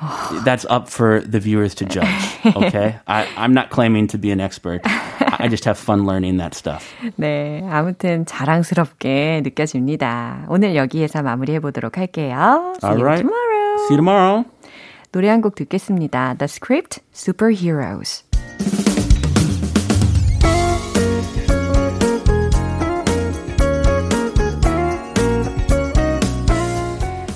That's 0.43 0.65
up 0.69 0.89
for 0.89 1.21
the 1.21 1.39
viewers 1.39 1.73
to 1.75 1.86
judge. 1.86 2.12
Okay, 2.43 2.99
I, 3.08 3.25
I'm 3.38 3.54
not 3.54 3.69
claiming 3.69 4.08
to 4.08 4.17
be 4.17 4.30
an 4.32 4.41
expert. 4.41 4.82
I 4.84 5.47
just 5.47 5.63
have 5.63 5.77
fun 5.77 6.06
learning 6.06 6.38
that 6.39 6.54
stuff. 6.54 6.84
네, 7.17 7.63
아무튼 7.71 8.25
자랑스럽게 8.25 9.41
느껴집니다. 9.43 10.45
오늘 10.49 10.75
여기에서 10.75 11.21
마무리해 11.21 11.60
보도록 11.62 11.97
할게요. 11.97 12.73
See 12.82 12.89
All 12.89 12.97
right. 13.01 13.23
you 13.23 13.30
tomorrow. 13.30 13.77
See 13.88 13.93
you 13.93 13.97
tomorrow. 13.97 14.45
노래 15.13 15.30
한 15.30 15.41
곡 15.41 15.56
듣겠습니다. 15.56 16.36
The 16.38 16.47
Script 16.49 16.99
Superheroes. 17.13 18.23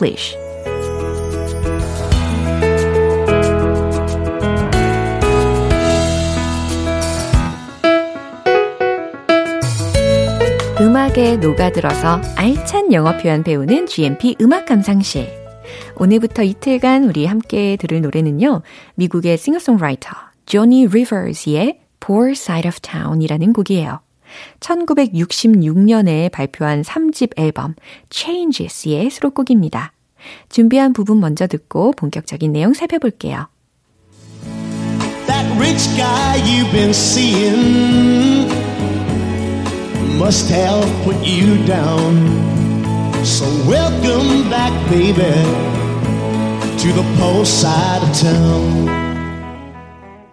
English. 0.00 0.36
음악에 10.80 11.36
녹아들어서 11.36 12.20
알찬 12.36 12.92
영어 12.92 13.16
표현 13.18 13.42
배우는 13.42 13.86
GMP 13.86 14.36
음악 14.40 14.64
감상실. 14.64 15.28
오늘부터 15.96 16.42
이틀간 16.42 17.04
우리 17.04 17.26
함께 17.26 17.76
들을 17.76 18.00
노래는요. 18.00 18.62
미국의 18.94 19.36
싱어송라이터 19.36 20.10
조니 20.46 20.86
리버스의 20.86 21.80
Poor 22.00 22.30
Side 22.30 22.68
of 22.68 22.80
Town이라는 22.80 23.52
곡이에요. 23.52 24.00
1966년에 24.60 26.30
발표한 26.30 26.82
3집 26.82 27.38
앨범 27.38 27.74
Changes의 28.10 29.10
수록곡입니다. 29.10 29.92
준비한 30.48 30.92
부분 30.92 31.20
먼저 31.20 31.46
듣고 31.46 31.92
본격적인 31.92 32.52
내용 32.52 32.74
살펴볼게요. 32.74 33.48
That 35.26 35.46
rich 35.58 35.88
guy 35.96 36.38
you've 36.44 36.72
been 36.72 36.90
seeing 36.90 38.50
must 40.18 40.52
have 40.52 40.86
put 41.04 41.16
you 41.24 41.64
down. 41.66 42.60
So 43.24 43.46
welcome 43.68 44.48
back, 44.50 44.72
baby, 44.90 45.30
to 46.78 46.92
the 46.92 47.04
poor 47.18 47.44
side 47.44 48.02
of 48.02 48.12
town. 48.18 48.88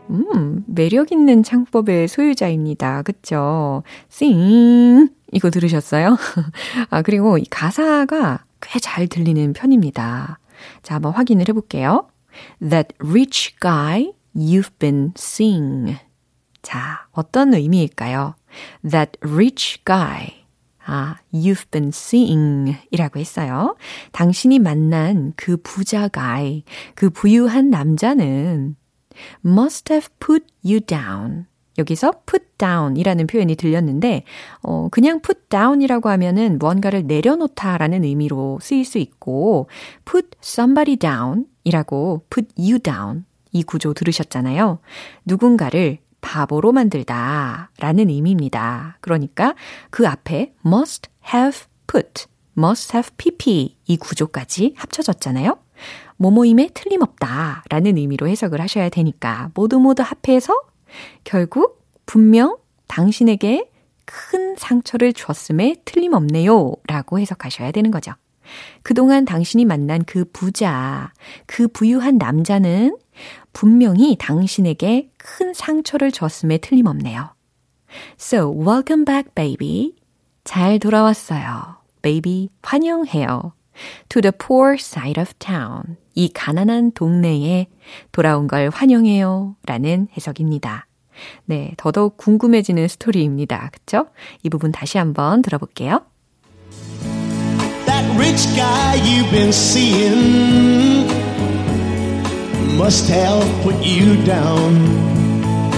음, 0.10 0.57
매력 0.78 1.12
있는 1.12 1.42
창법의 1.42 2.08
소유자입니다. 2.08 3.02
그쵸? 3.02 3.82
싱! 4.10 5.10
이거 5.32 5.50
들으셨어요? 5.50 6.16
아, 6.92 7.02
그리고 7.02 7.40
이 7.40 7.44
가사가 7.50 8.46
꽤 8.62 8.80
잘 8.80 9.08
들리는 9.08 9.54
편입니다. 9.54 10.40
자, 10.84 10.96
한번 10.96 11.14
확인을 11.14 11.48
해볼게요. 11.50 12.08
That 12.60 12.96
rich 13.04 13.56
guy 13.60 14.12
you've 14.36 14.72
been 14.78 15.14
seeing. 15.18 15.98
자, 16.62 17.08
어떤 17.12 17.54
의미일까요? 17.56 18.36
That 18.90 19.14
rich 19.22 19.84
guy. 19.84 20.46
아, 20.86 21.18
you've 21.34 21.70
been 21.72 21.90
seeing 21.90 22.78
이라고 22.92 23.20
했어요. 23.20 23.76
당신이 24.12 24.60
만난 24.60 25.34
그 25.36 25.58
부자 25.58 26.08
guy, 26.08 26.64
그 26.96 27.10
부유한 27.10 27.70
남자는 27.72 28.76
must 29.46 29.94
have 29.94 30.10
put 30.20 30.46
you 30.66 30.80
down. 30.80 31.46
여기서 31.78 32.12
put 32.26 32.44
down 32.58 32.98
이라는 32.98 33.28
표현이 33.28 33.56
들렸는데, 33.56 34.24
어, 34.64 34.88
그냥 34.90 35.22
put 35.22 35.42
down 35.50 35.82
이라고 35.82 36.10
하면은 36.10 36.58
무언가를 36.58 37.06
내려놓다라는 37.06 38.04
의미로 38.04 38.60
쓰일 38.62 38.84
수 38.84 38.98
있고, 38.98 39.70
put 40.06 40.30
somebody 40.44 40.98
down 40.98 41.46
이라고 41.64 42.26
put 42.30 42.48
you 42.58 42.80
down 42.80 43.26
이 43.52 43.64
구조 43.64 43.94
들으셨잖아요. 43.94 44.80
누군가를 45.26 46.00
바보로 46.22 46.72
만들다 46.72 47.72
라는 47.80 48.10
의미입니다. 48.10 48.98
그러니까 49.02 49.56
그 49.90 50.08
앞에 50.08 50.54
must 50.66 51.10
have 51.34 51.60
put, 51.86 52.26
must 52.58 52.96
have 52.96 53.12
pp 53.18 53.78
이 53.86 53.98
구조까지 53.98 54.74
합쳐졌잖아요. 54.78 55.58
모모임에 56.18 56.70
틀림없다 56.74 57.64
라는 57.70 57.98
의미로 57.98 58.28
해석을 58.28 58.60
하셔야 58.62 58.90
되니까 58.90 59.52
모두 59.54 59.80
모두 59.80 60.04
합해서 60.04 60.54
결국 61.24 61.86
분명 62.06 62.58
당신에게 62.88 63.70
큰 64.06 64.56
상처를 64.56 65.14
주었음에 65.14 65.76
틀림없네요 65.86 66.74
라고 66.88 67.20
해석하셔야 67.20 67.72
되는 67.72 67.92
거죠. 67.92 68.14
그동안 68.82 69.26
당신이 69.26 69.66
만난 69.66 70.04
그 70.06 70.26
부자, 70.32 71.12
그 71.46 71.68
부유한 71.68 72.18
남자는 72.18 72.98
분명히 73.52 74.16
당신에게 74.18 75.12
큰 75.18 75.54
상처를 75.54 76.12
줬음에 76.12 76.60
틀림없네요. 76.60 77.36
So, 78.20 78.52
welcome 78.52 79.06
back, 79.06 79.34
baby. 79.36 79.96
잘 80.44 80.80
돌아왔어요. 80.80 81.78
baby, 82.02 82.50
환영해요. 82.62 83.57
To 84.10 84.22
the 84.22 84.32
poor 84.32 84.74
side 84.74 85.22
of 85.22 85.34
town. 85.40 85.98
이 86.16 86.30
가난한 86.34 86.92
동네에 86.94 87.68
돌아온 88.12 88.48
걸 88.48 88.70
환영해요. 88.70 89.56
라는 89.66 90.08
해석입니다. 90.16 90.88
네, 91.46 91.74
더더욱 91.78 92.18
궁금해지는 92.18 92.88
스토리입니다. 92.88 93.70
그쵸? 93.72 94.08
이 94.44 94.50
부분 94.50 94.72
다시 94.72 94.98
한번 94.98 95.42
들어볼게요. 95.42 96.02
That 97.86 98.06
rich 98.18 98.48
guy 98.56 98.98
you've 98.98 99.32
been 99.32 99.50
seeing 99.50 101.08
must 102.78 103.12
have 103.12 103.46
put 103.64 103.76
you 103.84 104.24
down. 104.26 105.08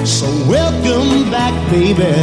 So 0.05 0.27
welcome 0.49 1.29
back, 1.29 1.53
baby, 1.69 2.13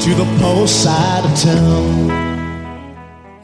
to 0.00 0.14
the 0.14 0.26
poor 0.40 0.66
side 0.66 1.24
of 1.24 1.34
town. 1.40 2.29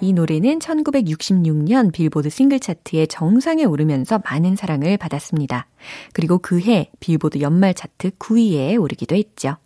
이 0.00 0.12
노래는 0.12 0.58
1966년 0.58 1.90
빌보드 1.90 2.28
싱글 2.28 2.60
차트의 2.60 3.08
정상에 3.08 3.64
오르면서 3.64 4.20
많은 4.24 4.54
사랑을 4.54 4.98
받았습니다. 4.98 5.68
그리고 6.12 6.38
그해 6.38 6.90
빌보드 7.00 7.40
연말 7.40 7.72
차트 7.72 8.10
9위에 8.18 8.80
오르기도 8.80 9.16
했죠. 9.16 9.56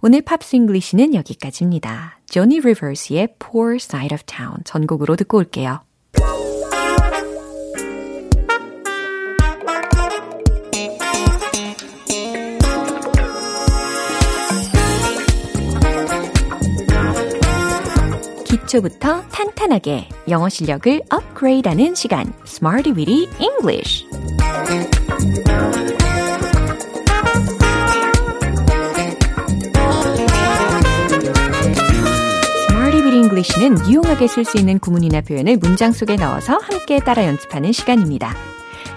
오늘 0.00 0.22
팝스 0.22 0.56
English는 0.56 1.14
여기까지입니다. 1.14 2.20
조니 2.26 2.60
리버스의 2.60 3.34
Poor 3.38 3.76
Side 3.76 4.14
of 4.14 4.22
Town 4.26 4.58
전곡으로 4.64 5.16
듣고 5.16 5.38
올게요. 5.38 5.80
기초부터 18.70 19.22
탄탄하게 19.22 20.08
영어 20.28 20.48
실력을 20.48 21.02
업그레이드하는 21.10 21.96
시간 21.96 22.32
Smarty 22.46 22.96
Weedy 22.96 23.26
English는 33.12 33.88
유용하게 33.88 34.28
쓸 34.28 34.44
수 34.44 34.56
있는 34.56 34.78
구문이나 34.78 35.22
표현을 35.22 35.56
문장 35.56 35.90
속에 35.90 36.14
넣어서 36.16 36.58
함께 36.58 37.00
따라 37.00 37.26
연습하는 37.26 37.72
시간입니다. 37.72 38.32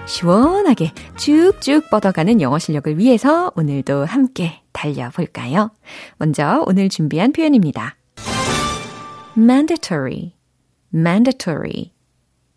시원하게 0.06 0.92
쭉쭉 1.16 1.90
뻗어가는 1.90 2.40
영어 2.40 2.60
실력을 2.60 2.96
위해서 2.98 3.50
오늘도 3.56 4.04
함께 4.04 4.60
달려볼까요? 4.72 5.70
먼저 6.18 6.62
오늘 6.66 6.88
준비한 6.88 7.32
표현입니다. 7.32 7.96
Mandatory, 9.36 10.34
mandatory, 10.92 11.92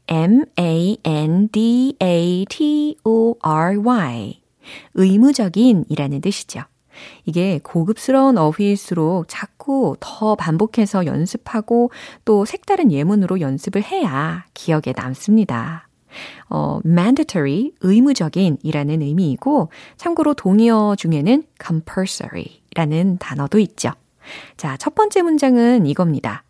M-A-N-D-A-T-O-R-Y. 0.08 1.62
의무적인 4.94 5.86
이라는 5.90 6.22
뜻이죠. 6.22 6.62
이게 7.26 7.60
고급스러운 7.64 8.38
어휘일수록 8.38 9.26
자꾸 9.28 9.96
더 10.00 10.36
반복해서 10.36 11.06
연습하고 11.06 11.92
또 12.26 12.46
색다른 12.46 12.92
예문으로 12.92 13.40
연습을 13.42 13.84
해야 13.84 14.46
기억에 14.54 14.94
남습니다. 14.96 15.88
어, 16.50 16.80
mandatory, 16.86 17.72
의무적인 17.82 18.58
이라는 18.64 19.02
의미이고, 19.02 19.70
참고로 19.98 20.34
동의어 20.34 20.96
중에는 20.98 21.44
compulsory 21.64 22.62
라는 22.76 23.18
단어도 23.18 23.60
있죠. 23.60 23.92
자, 24.58 24.78
첫 24.78 24.96
번째 24.96 25.22
문장은 25.22 25.86
이겁니다. 25.86 26.44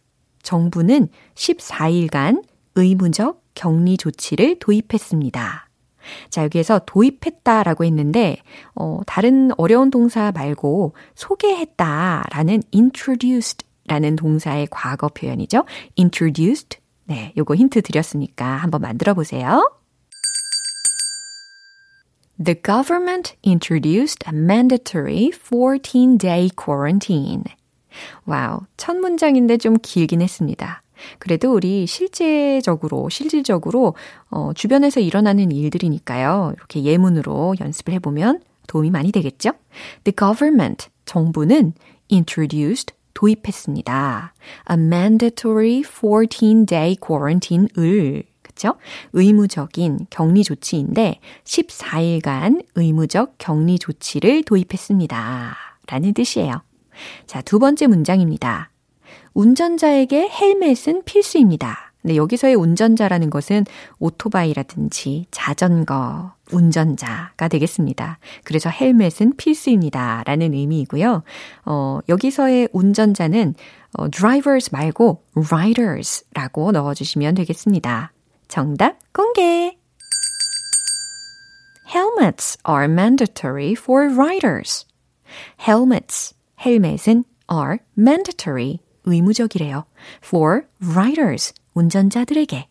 정부는 0.47 1.09
14일간 1.35 2.41
의무적 2.75 3.43
격리 3.53 3.97
조치를 3.97 4.59
도입했습니다. 4.59 5.67
자, 6.29 6.43
여기에서 6.43 6.79
도입했다라고 6.85 7.83
했는데, 7.83 8.37
어, 8.73 9.01
다른 9.05 9.51
어려운 9.57 9.89
동사 9.89 10.31
말고 10.31 10.95
소개했다라는 11.15 12.63
introduced 12.73 13.67
라는 13.87 14.15
동사의 14.15 14.67
과거 14.71 15.09
표현이죠. 15.09 15.65
introduced. 15.99 16.79
네, 17.03 17.33
요거 17.37 17.55
힌트 17.55 17.81
드렸으니까 17.81 18.45
한번 18.45 18.81
만들어 18.81 19.13
보세요. 19.13 19.69
The 22.41 22.55
government 22.63 23.35
introduced 23.45 24.25
a 24.25 24.33
mandatory 24.33 25.31
14-day 25.31 26.51
quarantine. 26.55 27.43
와우, 28.25 28.61
첫 28.77 28.95
문장인데 28.95 29.57
좀 29.57 29.77
길긴 29.81 30.21
했습니다. 30.21 30.83
그래도 31.19 31.53
우리 31.53 31.85
실제적으로, 31.85 33.09
실질적으로, 33.09 33.95
어, 34.29 34.51
주변에서 34.53 34.99
일어나는 34.99 35.51
일들이니까요. 35.51 36.53
이렇게 36.57 36.83
예문으로 36.83 37.55
연습을 37.59 37.93
해보면 37.95 38.41
도움이 38.67 38.91
많이 38.91 39.11
되겠죠? 39.11 39.51
The 40.03 40.15
government, 40.17 40.89
정부는 41.05 41.73
introduced, 42.11 42.93
도입했습니다. 43.13 44.33
A 44.69 44.75
mandatory 44.75 45.81
14-day 45.81 46.97
quarantine을 47.01 48.23
그쵸? 48.41 48.75
의무적인 49.13 50.07
격리 50.09 50.43
조치인데 50.43 51.19
14일간 51.43 52.65
의무적 52.75 53.35
격리 53.37 53.79
조치를 53.79 54.43
도입했습니다. 54.43 55.55
라는 55.87 56.13
뜻이에요. 56.13 56.61
자, 57.25 57.41
두 57.41 57.59
번째 57.59 57.87
문장입니다. 57.87 58.71
운전자에게 59.33 60.29
헬멧은 60.29 61.03
필수입니다. 61.05 61.93
근데 62.01 62.15
여기서의 62.15 62.55
운전자라는 62.55 63.29
것은 63.29 63.65
오토바이라든지 63.99 65.25
자전거, 65.29 66.31
운전자가 66.53 67.47
되겠습니다. 67.49 68.19
그래서 68.45 68.69
헬멧은 68.69 69.35
필수입니다. 69.35 70.23
라는 70.25 70.53
의미이고요. 70.53 71.23
어, 71.65 71.99
여기서의 72.07 72.69
운전자는 72.71 73.55
어, 73.97 74.09
drivers 74.09 74.69
말고 74.71 75.23
riders 75.51 76.23
라고 76.33 76.71
넣어주시면 76.71 77.35
되겠습니다. 77.35 78.13
정답 78.47 78.99
공개! 79.11 79.77
Helmets 81.93 82.57
are 82.67 82.85
mandatory 82.85 83.73
for 83.73 84.07
riders. 84.13 84.85
Helmets, 85.59 86.33
헬멧은 86.65 87.23
are 87.51 87.77
mandatory, 87.97 88.79
의무적이래요. 89.05 89.85
for 90.23 90.63
riders, 90.81 91.53
운전자들에게. 91.73 92.67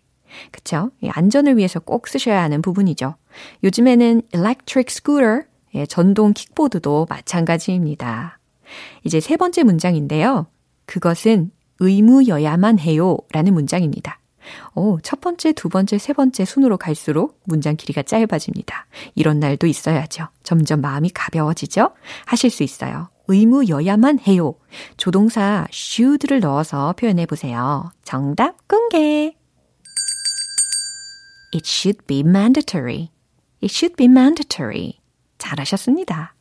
그쵸? 0.51 0.91
안전을 1.07 1.57
위해서 1.57 1.81
꼭 1.81 2.09
쓰셔야 2.09 2.43
하는 2.43 2.63
부분이죠. 2.63 3.15
요즘에는 3.65 4.23
electric 4.35 4.87
scooter, 4.89 5.45
예, 5.75 5.87
전동 5.87 6.33
킥보드도 6.33 7.07
마찬가지입니다. 7.09 8.39
이제 9.05 9.21
세 9.21 9.37
번째 9.37 9.63
문장인데요. 9.63 10.47
그것은 10.87 11.51
의무여야만 11.79 12.79
해요 12.79 13.19
라는 13.33 13.55
문장입니다. 13.55 14.21
오, 14.75 15.01
첫 15.01 15.21
번째, 15.21 15.53
두 15.53 15.69
번째, 15.69 15.99
세 15.99 16.13
번째 16.13 16.45
순으로 16.45 16.77
갈수록 16.77 17.41
문장 17.45 17.77
길이가 17.77 18.03
짧아집니다. 18.03 18.87
이런 19.15 19.41
날도 19.41 19.67
있어야죠. 19.67 20.29
점점 20.43 20.81
마음이 20.81 21.11
가벼워지죠? 21.11 21.91
하실 22.25 22.51
수 22.51 22.63
있어요. 22.63 23.09
의무여야만 23.29 24.21
해요. 24.27 24.55
조동사 24.97 25.67
should를 25.73 26.41
넣어서 26.41 26.95
표현해 26.95 27.27
보세요. 27.27 27.91
정답 28.05 28.67
공개. 28.69 29.37
It 31.55 31.65
should 31.65 32.05
be 32.07 32.21
mandatory. 32.21 33.11
It 33.63 33.73
should 33.73 33.97
be 33.97 34.07
mandatory. 34.07 34.95
잘하셨습니다. 35.39 36.35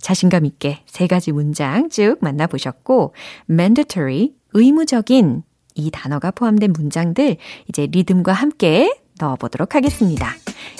자신감 0.00 0.44
있게 0.44 0.82
세 0.86 1.06
가지 1.06 1.32
문장 1.32 1.88
쭉 1.88 2.16
만나보셨고, 2.20 3.14
mandatory, 3.48 4.32
의무적인 4.52 5.42
이 5.74 5.90
단어가 5.90 6.30
포함된 6.30 6.72
문장들 6.72 7.36
이제 7.68 7.86
리듬과 7.86 8.32
함께 8.32 8.94
넣어보도록 9.18 9.74
하겠습니다. 9.74 10.32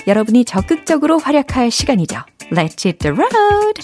여러분이 0.07 0.45
적극적으로 0.45 1.19
활약할 1.19 1.71
시간이죠. 1.71 2.19
Let's 2.53 2.85
hit 2.85 2.99
the 2.99 3.17
road! 3.17 3.81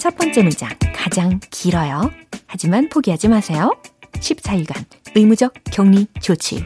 첫 0.00 0.16
번째 0.16 0.42
문장, 0.42 0.70
가장 0.94 1.40
길어요. 1.50 2.10
하지만 2.46 2.88
포기하지 2.88 3.28
마세요. 3.28 3.76
14일간 4.12 4.86
의무적 5.14 5.52
격리 5.70 6.06
조치. 6.22 6.64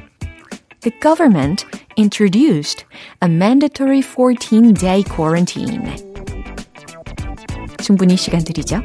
The 0.82 0.96
government 1.02 1.66
introduced 1.98 2.86
a 3.24 3.28
mandatory 3.28 4.02
14-day 4.02 5.02
quarantine. 5.02 5.96
충분히 7.82 8.16
시간 8.16 8.44
드리죠. 8.44 8.82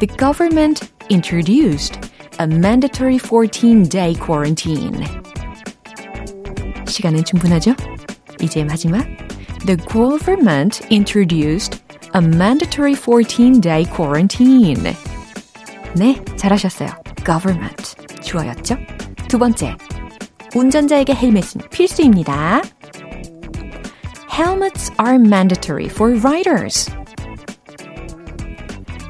The 0.00 0.08
government 0.18 0.90
introduced 1.08 2.00
a 2.40 2.48
mandatory 2.48 3.18
14-day 3.18 4.14
quarantine. 4.18 5.04
시간은 6.88 7.22
충분하죠? 7.22 7.76
이제 8.42 8.64
마지막. 8.64 9.06
The 9.66 9.76
government 9.86 10.84
introduced 10.90 11.83
a 12.13 12.21
mandatory 12.21 12.95
14-day 12.95 13.85
quarantine. 13.93 14.95
네, 15.95 16.23
잘하셨어요. 16.37 16.89
government. 17.25 17.95
주어였죠? 18.21 18.77
두 19.27 19.37
번째. 19.37 19.75
운전자에게 20.55 21.13
헬멧은 21.13 21.69
필수입니다. 21.69 22.61
Helmets 24.31 24.91
are 24.99 25.15
mandatory 25.15 25.87
for 25.87 26.15
riders. 26.15 26.89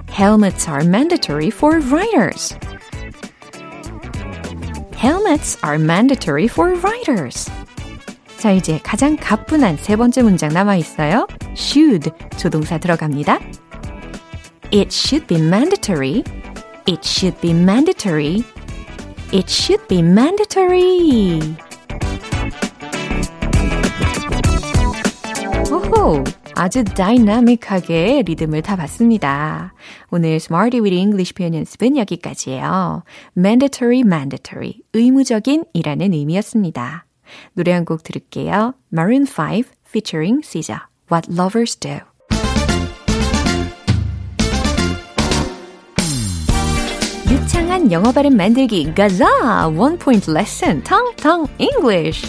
Helmets 0.09 0.67
are 0.67 0.83
mandatory 0.83 1.49
for 1.49 1.79
riders. 1.79 2.57
Helmets 4.95 5.57
are 5.63 5.77
mandatory 5.77 6.47
for 6.47 6.75
riders. 6.75 7.49
자, 8.44 8.52
이제 8.52 8.78
가장 8.82 9.16
가뿐한 9.16 9.78
세 9.78 9.96
번째 9.96 10.20
문장 10.20 10.52
남아 10.52 10.76
있어요. 10.76 11.26
should 11.56 12.10
조동사 12.36 12.76
들어갑니다. 12.76 13.40
It 14.70 14.88
should 14.90 15.26
be 15.26 15.40
mandatory. 15.40 16.22
It 16.86 17.00
should 17.02 17.40
be 17.40 17.52
mandatory. 17.52 18.44
It 19.32 19.46
should 19.48 19.88
be 19.88 20.00
mandatory. 20.00 21.40
오호! 25.72 26.24
아주 26.54 26.84
다이나믹하게 26.84 28.24
리듬을 28.26 28.60
타봤습니다. 28.60 29.72
오늘 30.10 30.32
Smarty 30.32 30.82
with 30.82 30.94
English 30.94 31.32
표현 31.32 31.54
연습은 31.54 31.96
여기까지예요. 31.96 33.04
mandatory, 33.38 34.00
mandatory, 34.00 34.82
의무적인 34.92 35.64
이라는 35.72 36.12
의미였습니다. 36.12 37.06
노래 37.54 37.72
한 37.72 37.84
곡 37.84 38.02
들을게요. 38.02 38.74
Maroon 38.92 39.26
5 39.26 39.70
featuring 39.86 40.40
SZA, 40.42 40.80
What 41.10 41.30
Lovers 41.32 41.76
Do. 41.76 42.00
유창한 47.30 47.90
영어 47.90 48.12
발음 48.12 48.36
만들기 48.36 48.94
가자! 48.94 49.66
One 49.68 49.98
point 49.98 50.30
lesson, 50.30 50.82
텅텅 50.82 51.46
English! 51.58 52.26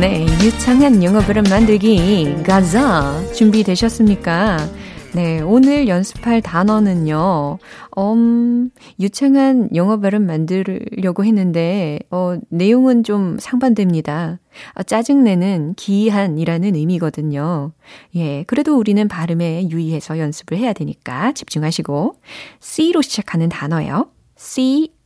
네, 0.00 0.26
유창한 0.42 1.02
영어 1.02 1.20
발음 1.20 1.44
만들기 1.44 2.42
가자 2.44 3.22
준비되셨습니까? 3.34 4.68
네, 5.14 5.40
오늘 5.40 5.86
연습할 5.86 6.42
단어는요, 6.42 7.58
음, 7.98 8.70
유창한 8.98 9.68
영어 9.76 10.00
발음 10.00 10.26
만들려고 10.26 11.24
했는데, 11.24 12.00
어, 12.10 12.36
내용은 12.48 13.04
좀 13.04 13.38
상반됩니다. 13.38 14.40
어, 14.74 14.82
짜증내는 14.82 15.74
기이한이라는 15.76 16.74
의미거든요. 16.74 17.70
예, 18.16 18.42
그래도 18.48 18.76
우리는 18.76 19.06
발음에 19.06 19.68
유의해서 19.70 20.18
연습을 20.18 20.58
해야 20.58 20.72
되니까 20.72 21.30
집중하시고, 21.30 22.16
C로 22.58 23.00
시작하는 23.00 23.48
단어예요. 23.48 24.10
C-R-A-N-K-Y 24.34 24.98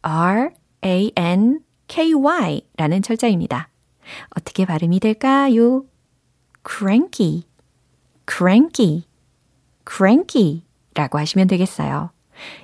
라는 2.78 3.02
철자입니다. 3.02 3.68
어떻게 4.34 4.64
발음이 4.64 5.00
될까요? 5.00 5.84
cranky, 6.66 7.42
cranky. 8.26 9.07
Cranky 9.88 10.62
라고 10.94 11.18
하시면 11.18 11.48
되겠어요. 11.48 12.10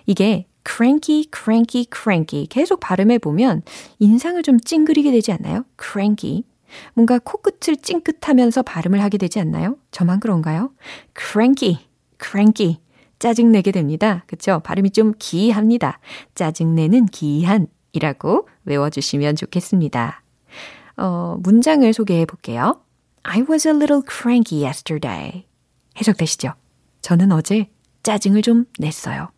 이게 0.06 0.46
cranky, 0.66 1.26
cranky, 1.34 1.86
cranky 1.94 2.46
계속 2.46 2.80
발음해 2.80 3.18
보면 3.18 3.62
인상을 3.98 4.42
좀 4.42 4.58
찡그리게 4.58 5.10
되지 5.12 5.32
않나요? 5.32 5.64
cranky. 5.80 6.44
뭔가 6.94 7.18
코끝을 7.18 7.76
찡긋하면서 7.76 8.62
발음을 8.62 9.00
하게 9.00 9.18
되지 9.18 9.40
않나요? 9.40 9.76
저만 9.90 10.20
그런가요? 10.20 10.72
cranky, 11.16 11.78
cranky. 12.22 12.78
짜증내게 13.18 13.70
됩니다. 13.70 14.24
그쵸? 14.26 14.60
발음이 14.64 14.90
좀 14.90 15.12
기이합니다. 15.18 16.00
짜증내는 16.34 17.06
기이한이라고 17.06 18.48
외워주시면 18.64 19.36
좋겠습니다. 19.36 20.22
어, 20.96 21.36
문장을 21.40 21.90
소개해 21.92 22.26
볼게요. 22.26 22.80
I 23.22 23.42
was 23.48 23.66
a 23.66 23.74
little 23.74 24.02
cranky 24.06 24.62
yesterday. 24.62 25.46
해석되시죠? 25.98 26.54
저는 27.04 27.32
어제 27.32 27.68
짜증을 28.02 28.40
좀 28.40 28.64
냈어요. 28.78 29.28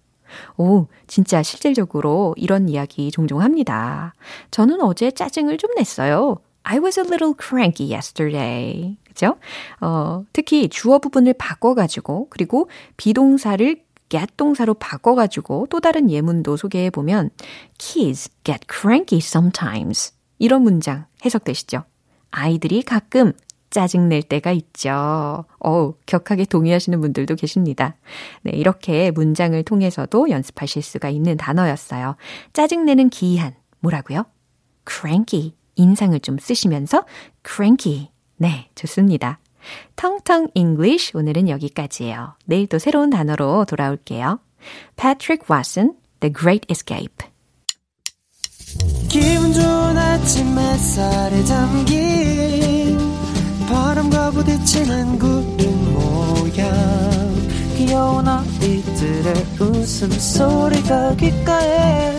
오, 0.57 0.87
진짜 1.09 1.43
실질적으로 1.43 2.33
이런 2.37 2.69
이야기 2.69 3.11
종종 3.11 3.43
합니다. 3.43 4.15
저는 4.53 4.81
어제 4.83 5.11
짜증을 5.11 5.59
좀 5.59 5.73
냈어요. 5.77 6.37
I 6.63 6.79
was 6.79 7.01
a 7.01 7.05
little 7.05 7.35
cranky 7.37 7.93
yesterday. 7.93 8.97
그죠? 9.05 9.39
어, 9.81 10.25
특히 10.33 10.69
주어 10.69 11.01
부분을 11.01 11.33
바꿔가지고, 11.33 12.29
그리고 12.31 12.71
비동사를 12.99 13.83
get 14.11 14.37
동사로 14.37 14.75
바꿔가지고 14.75 15.67
또 15.69 15.81
다른 15.81 16.09
예문도 16.09 16.57
소개해보면, 16.57 17.31
kids 17.79 18.31
get 18.45 18.61
cranky 18.73 19.19
sometimes. 19.19 20.13
이런 20.39 20.63
문장 20.63 21.07
해석되시죠? 21.25 21.83
아이들이 22.31 22.83
가끔 22.83 23.33
짜증낼 23.77 24.23
때가 24.23 24.53
있죠. 24.53 25.45
어우, 25.59 25.97
격하게 26.07 26.47
동의하시는 26.47 26.99
분들도 26.99 27.35
계십니다. 27.35 27.95
네, 28.41 28.53
이렇게 28.55 29.11
문장을 29.11 29.63
통해서도 29.65 30.31
연습하실 30.31 30.81
수가 30.81 31.11
있는 31.11 31.37
단어였어요. 31.37 32.17
짜증내는 32.55 33.11
기이한, 33.11 33.55
뭐라고요? 33.81 34.25
cranky. 34.91 35.53
인상을 35.75 36.19
좀 36.21 36.39
쓰시면서 36.39 37.05
cranky. 37.47 38.09
네, 38.39 38.71
좋습니다. 38.77 39.41
텅텅 39.95 40.49
English 40.55 41.15
오늘은 41.15 41.51
여기까지예요. 41.51 42.39
내일 42.47 42.69
또 42.69 42.79
새로운 42.79 43.11
단어로 43.11 43.67
돌아올게요. 43.67 44.41
Patrick 44.97 45.55
Watson, 45.55 45.97
The 46.21 46.33
Great 46.33 46.67
Escape. 46.71 47.29
기분 49.11 49.53
좋은 49.53 49.99
아침 49.99 50.59
햇살에 50.59 51.45
담긴 51.45 52.66
바람과 53.97 54.31
부딪히는 54.33 55.19
구름 55.19 55.95
모양. 55.95 56.71
귀여운 57.77 58.29
아이들의 58.29 59.35
웃음소리가 59.59 61.17
귓가에 61.17 62.13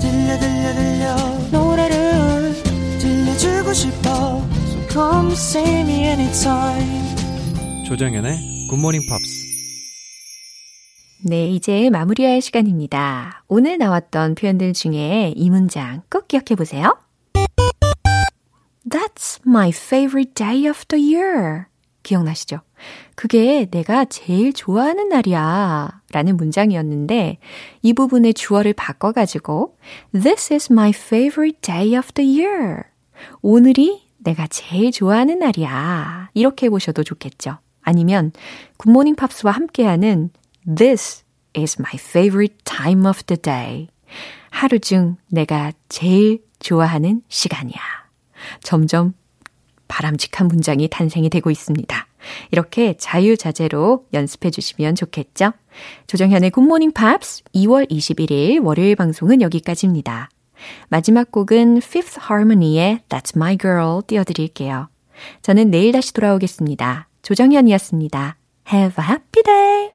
들려 0.00 0.38
들려 0.38 0.74
들려. 0.74 1.16
노래를 1.50 2.54
들려주고 3.00 3.72
싶어. 3.72 4.40
So 4.66 4.88
come 4.88 5.32
see 5.32 5.80
me 5.80 6.04
anytime. 6.04 7.16
조정연의 7.86 8.68
굿모닝 8.70 9.00
팝스 9.08 9.46
네, 11.24 11.48
이제 11.48 11.90
마무리할 11.90 12.40
시간입니다. 12.40 13.42
오늘 13.48 13.78
나왔던 13.78 14.36
표현들 14.36 14.74
중에 14.74 15.32
이 15.34 15.50
문장 15.50 16.02
꼭 16.08 16.28
기억해 16.28 16.54
보세요. 16.56 16.96
That's 18.88 19.40
my 19.44 19.70
favorite 19.70 20.34
day 20.34 20.68
of 20.68 20.84
the 20.86 21.14
year. 21.14 21.64
기억나시죠? 22.02 22.60
그게 23.16 23.66
내가 23.68 24.04
제일 24.04 24.52
좋아하는 24.52 25.08
날이야. 25.08 26.02
라는 26.12 26.36
문장이었는데, 26.36 27.38
이 27.82 27.92
부분의 27.92 28.34
주어를 28.34 28.74
바꿔가지고, 28.74 29.76
This 30.12 30.52
is 30.52 30.72
my 30.72 30.90
favorite 30.90 31.60
day 31.60 31.96
of 31.96 32.12
the 32.12 32.40
year. 32.40 32.82
오늘이 33.42 34.06
내가 34.18 34.46
제일 34.46 34.92
좋아하는 34.92 35.40
날이야. 35.40 36.30
이렇게 36.34 36.66
해보셔도 36.66 37.02
좋겠죠. 37.02 37.58
아니면, 37.82 38.30
굿모닝 38.76 39.16
팝스와 39.16 39.52
함께하는 39.52 40.30
This 40.64 41.24
is 41.56 41.76
my 41.80 41.94
favorite 41.94 42.58
time 42.64 43.04
of 43.06 43.24
the 43.24 43.40
day. 43.40 43.88
하루 44.50 44.78
중 44.78 45.16
내가 45.28 45.72
제일 45.88 46.44
좋아하는 46.60 47.22
시간이야. 47.28 48.05
점점 48.62 49.14
바람직한 49.88 50.48
문장이 50.48 50.88
탄생이 50.88 51.30
되고 51.30 51.50
있습니다. 51.50 52.06
이렇게 52.50 52.94
자유자재로 52.96 54.06
연습해 54.12 54.50
주시면 54.50 54.94
좋겠죠? 54.96 55.52
조정현의 56.06 56.50
굿모닝 56.50 56.92
팝스 56.92 57.44
2월 57.54 57.88
21일 57.90 58.64
월요일 58.64 58.96
방송은 58.96 59.42
여기까지입니다. 59.42 60.28
마지막 60.88 61.30
곡은 61.30 61.78
Fifth 61.78 62.20
Harmony의 62.28 63.00
That's 63.08 63.36
My 63.36 63.56
Girl 63.58 64.00
띄워드릴게요. 64.06 64.88
저는 65.42 65.70
내일 65.70 65.92
다시 65.92 66.12
돌아오겠습니다. 66.12 67.08
조정현이었습니다. 67.22 68.36
Have 68.72 69.04
a 69.04 69.08
happy 69.08 69.42
day! 69.44 69.76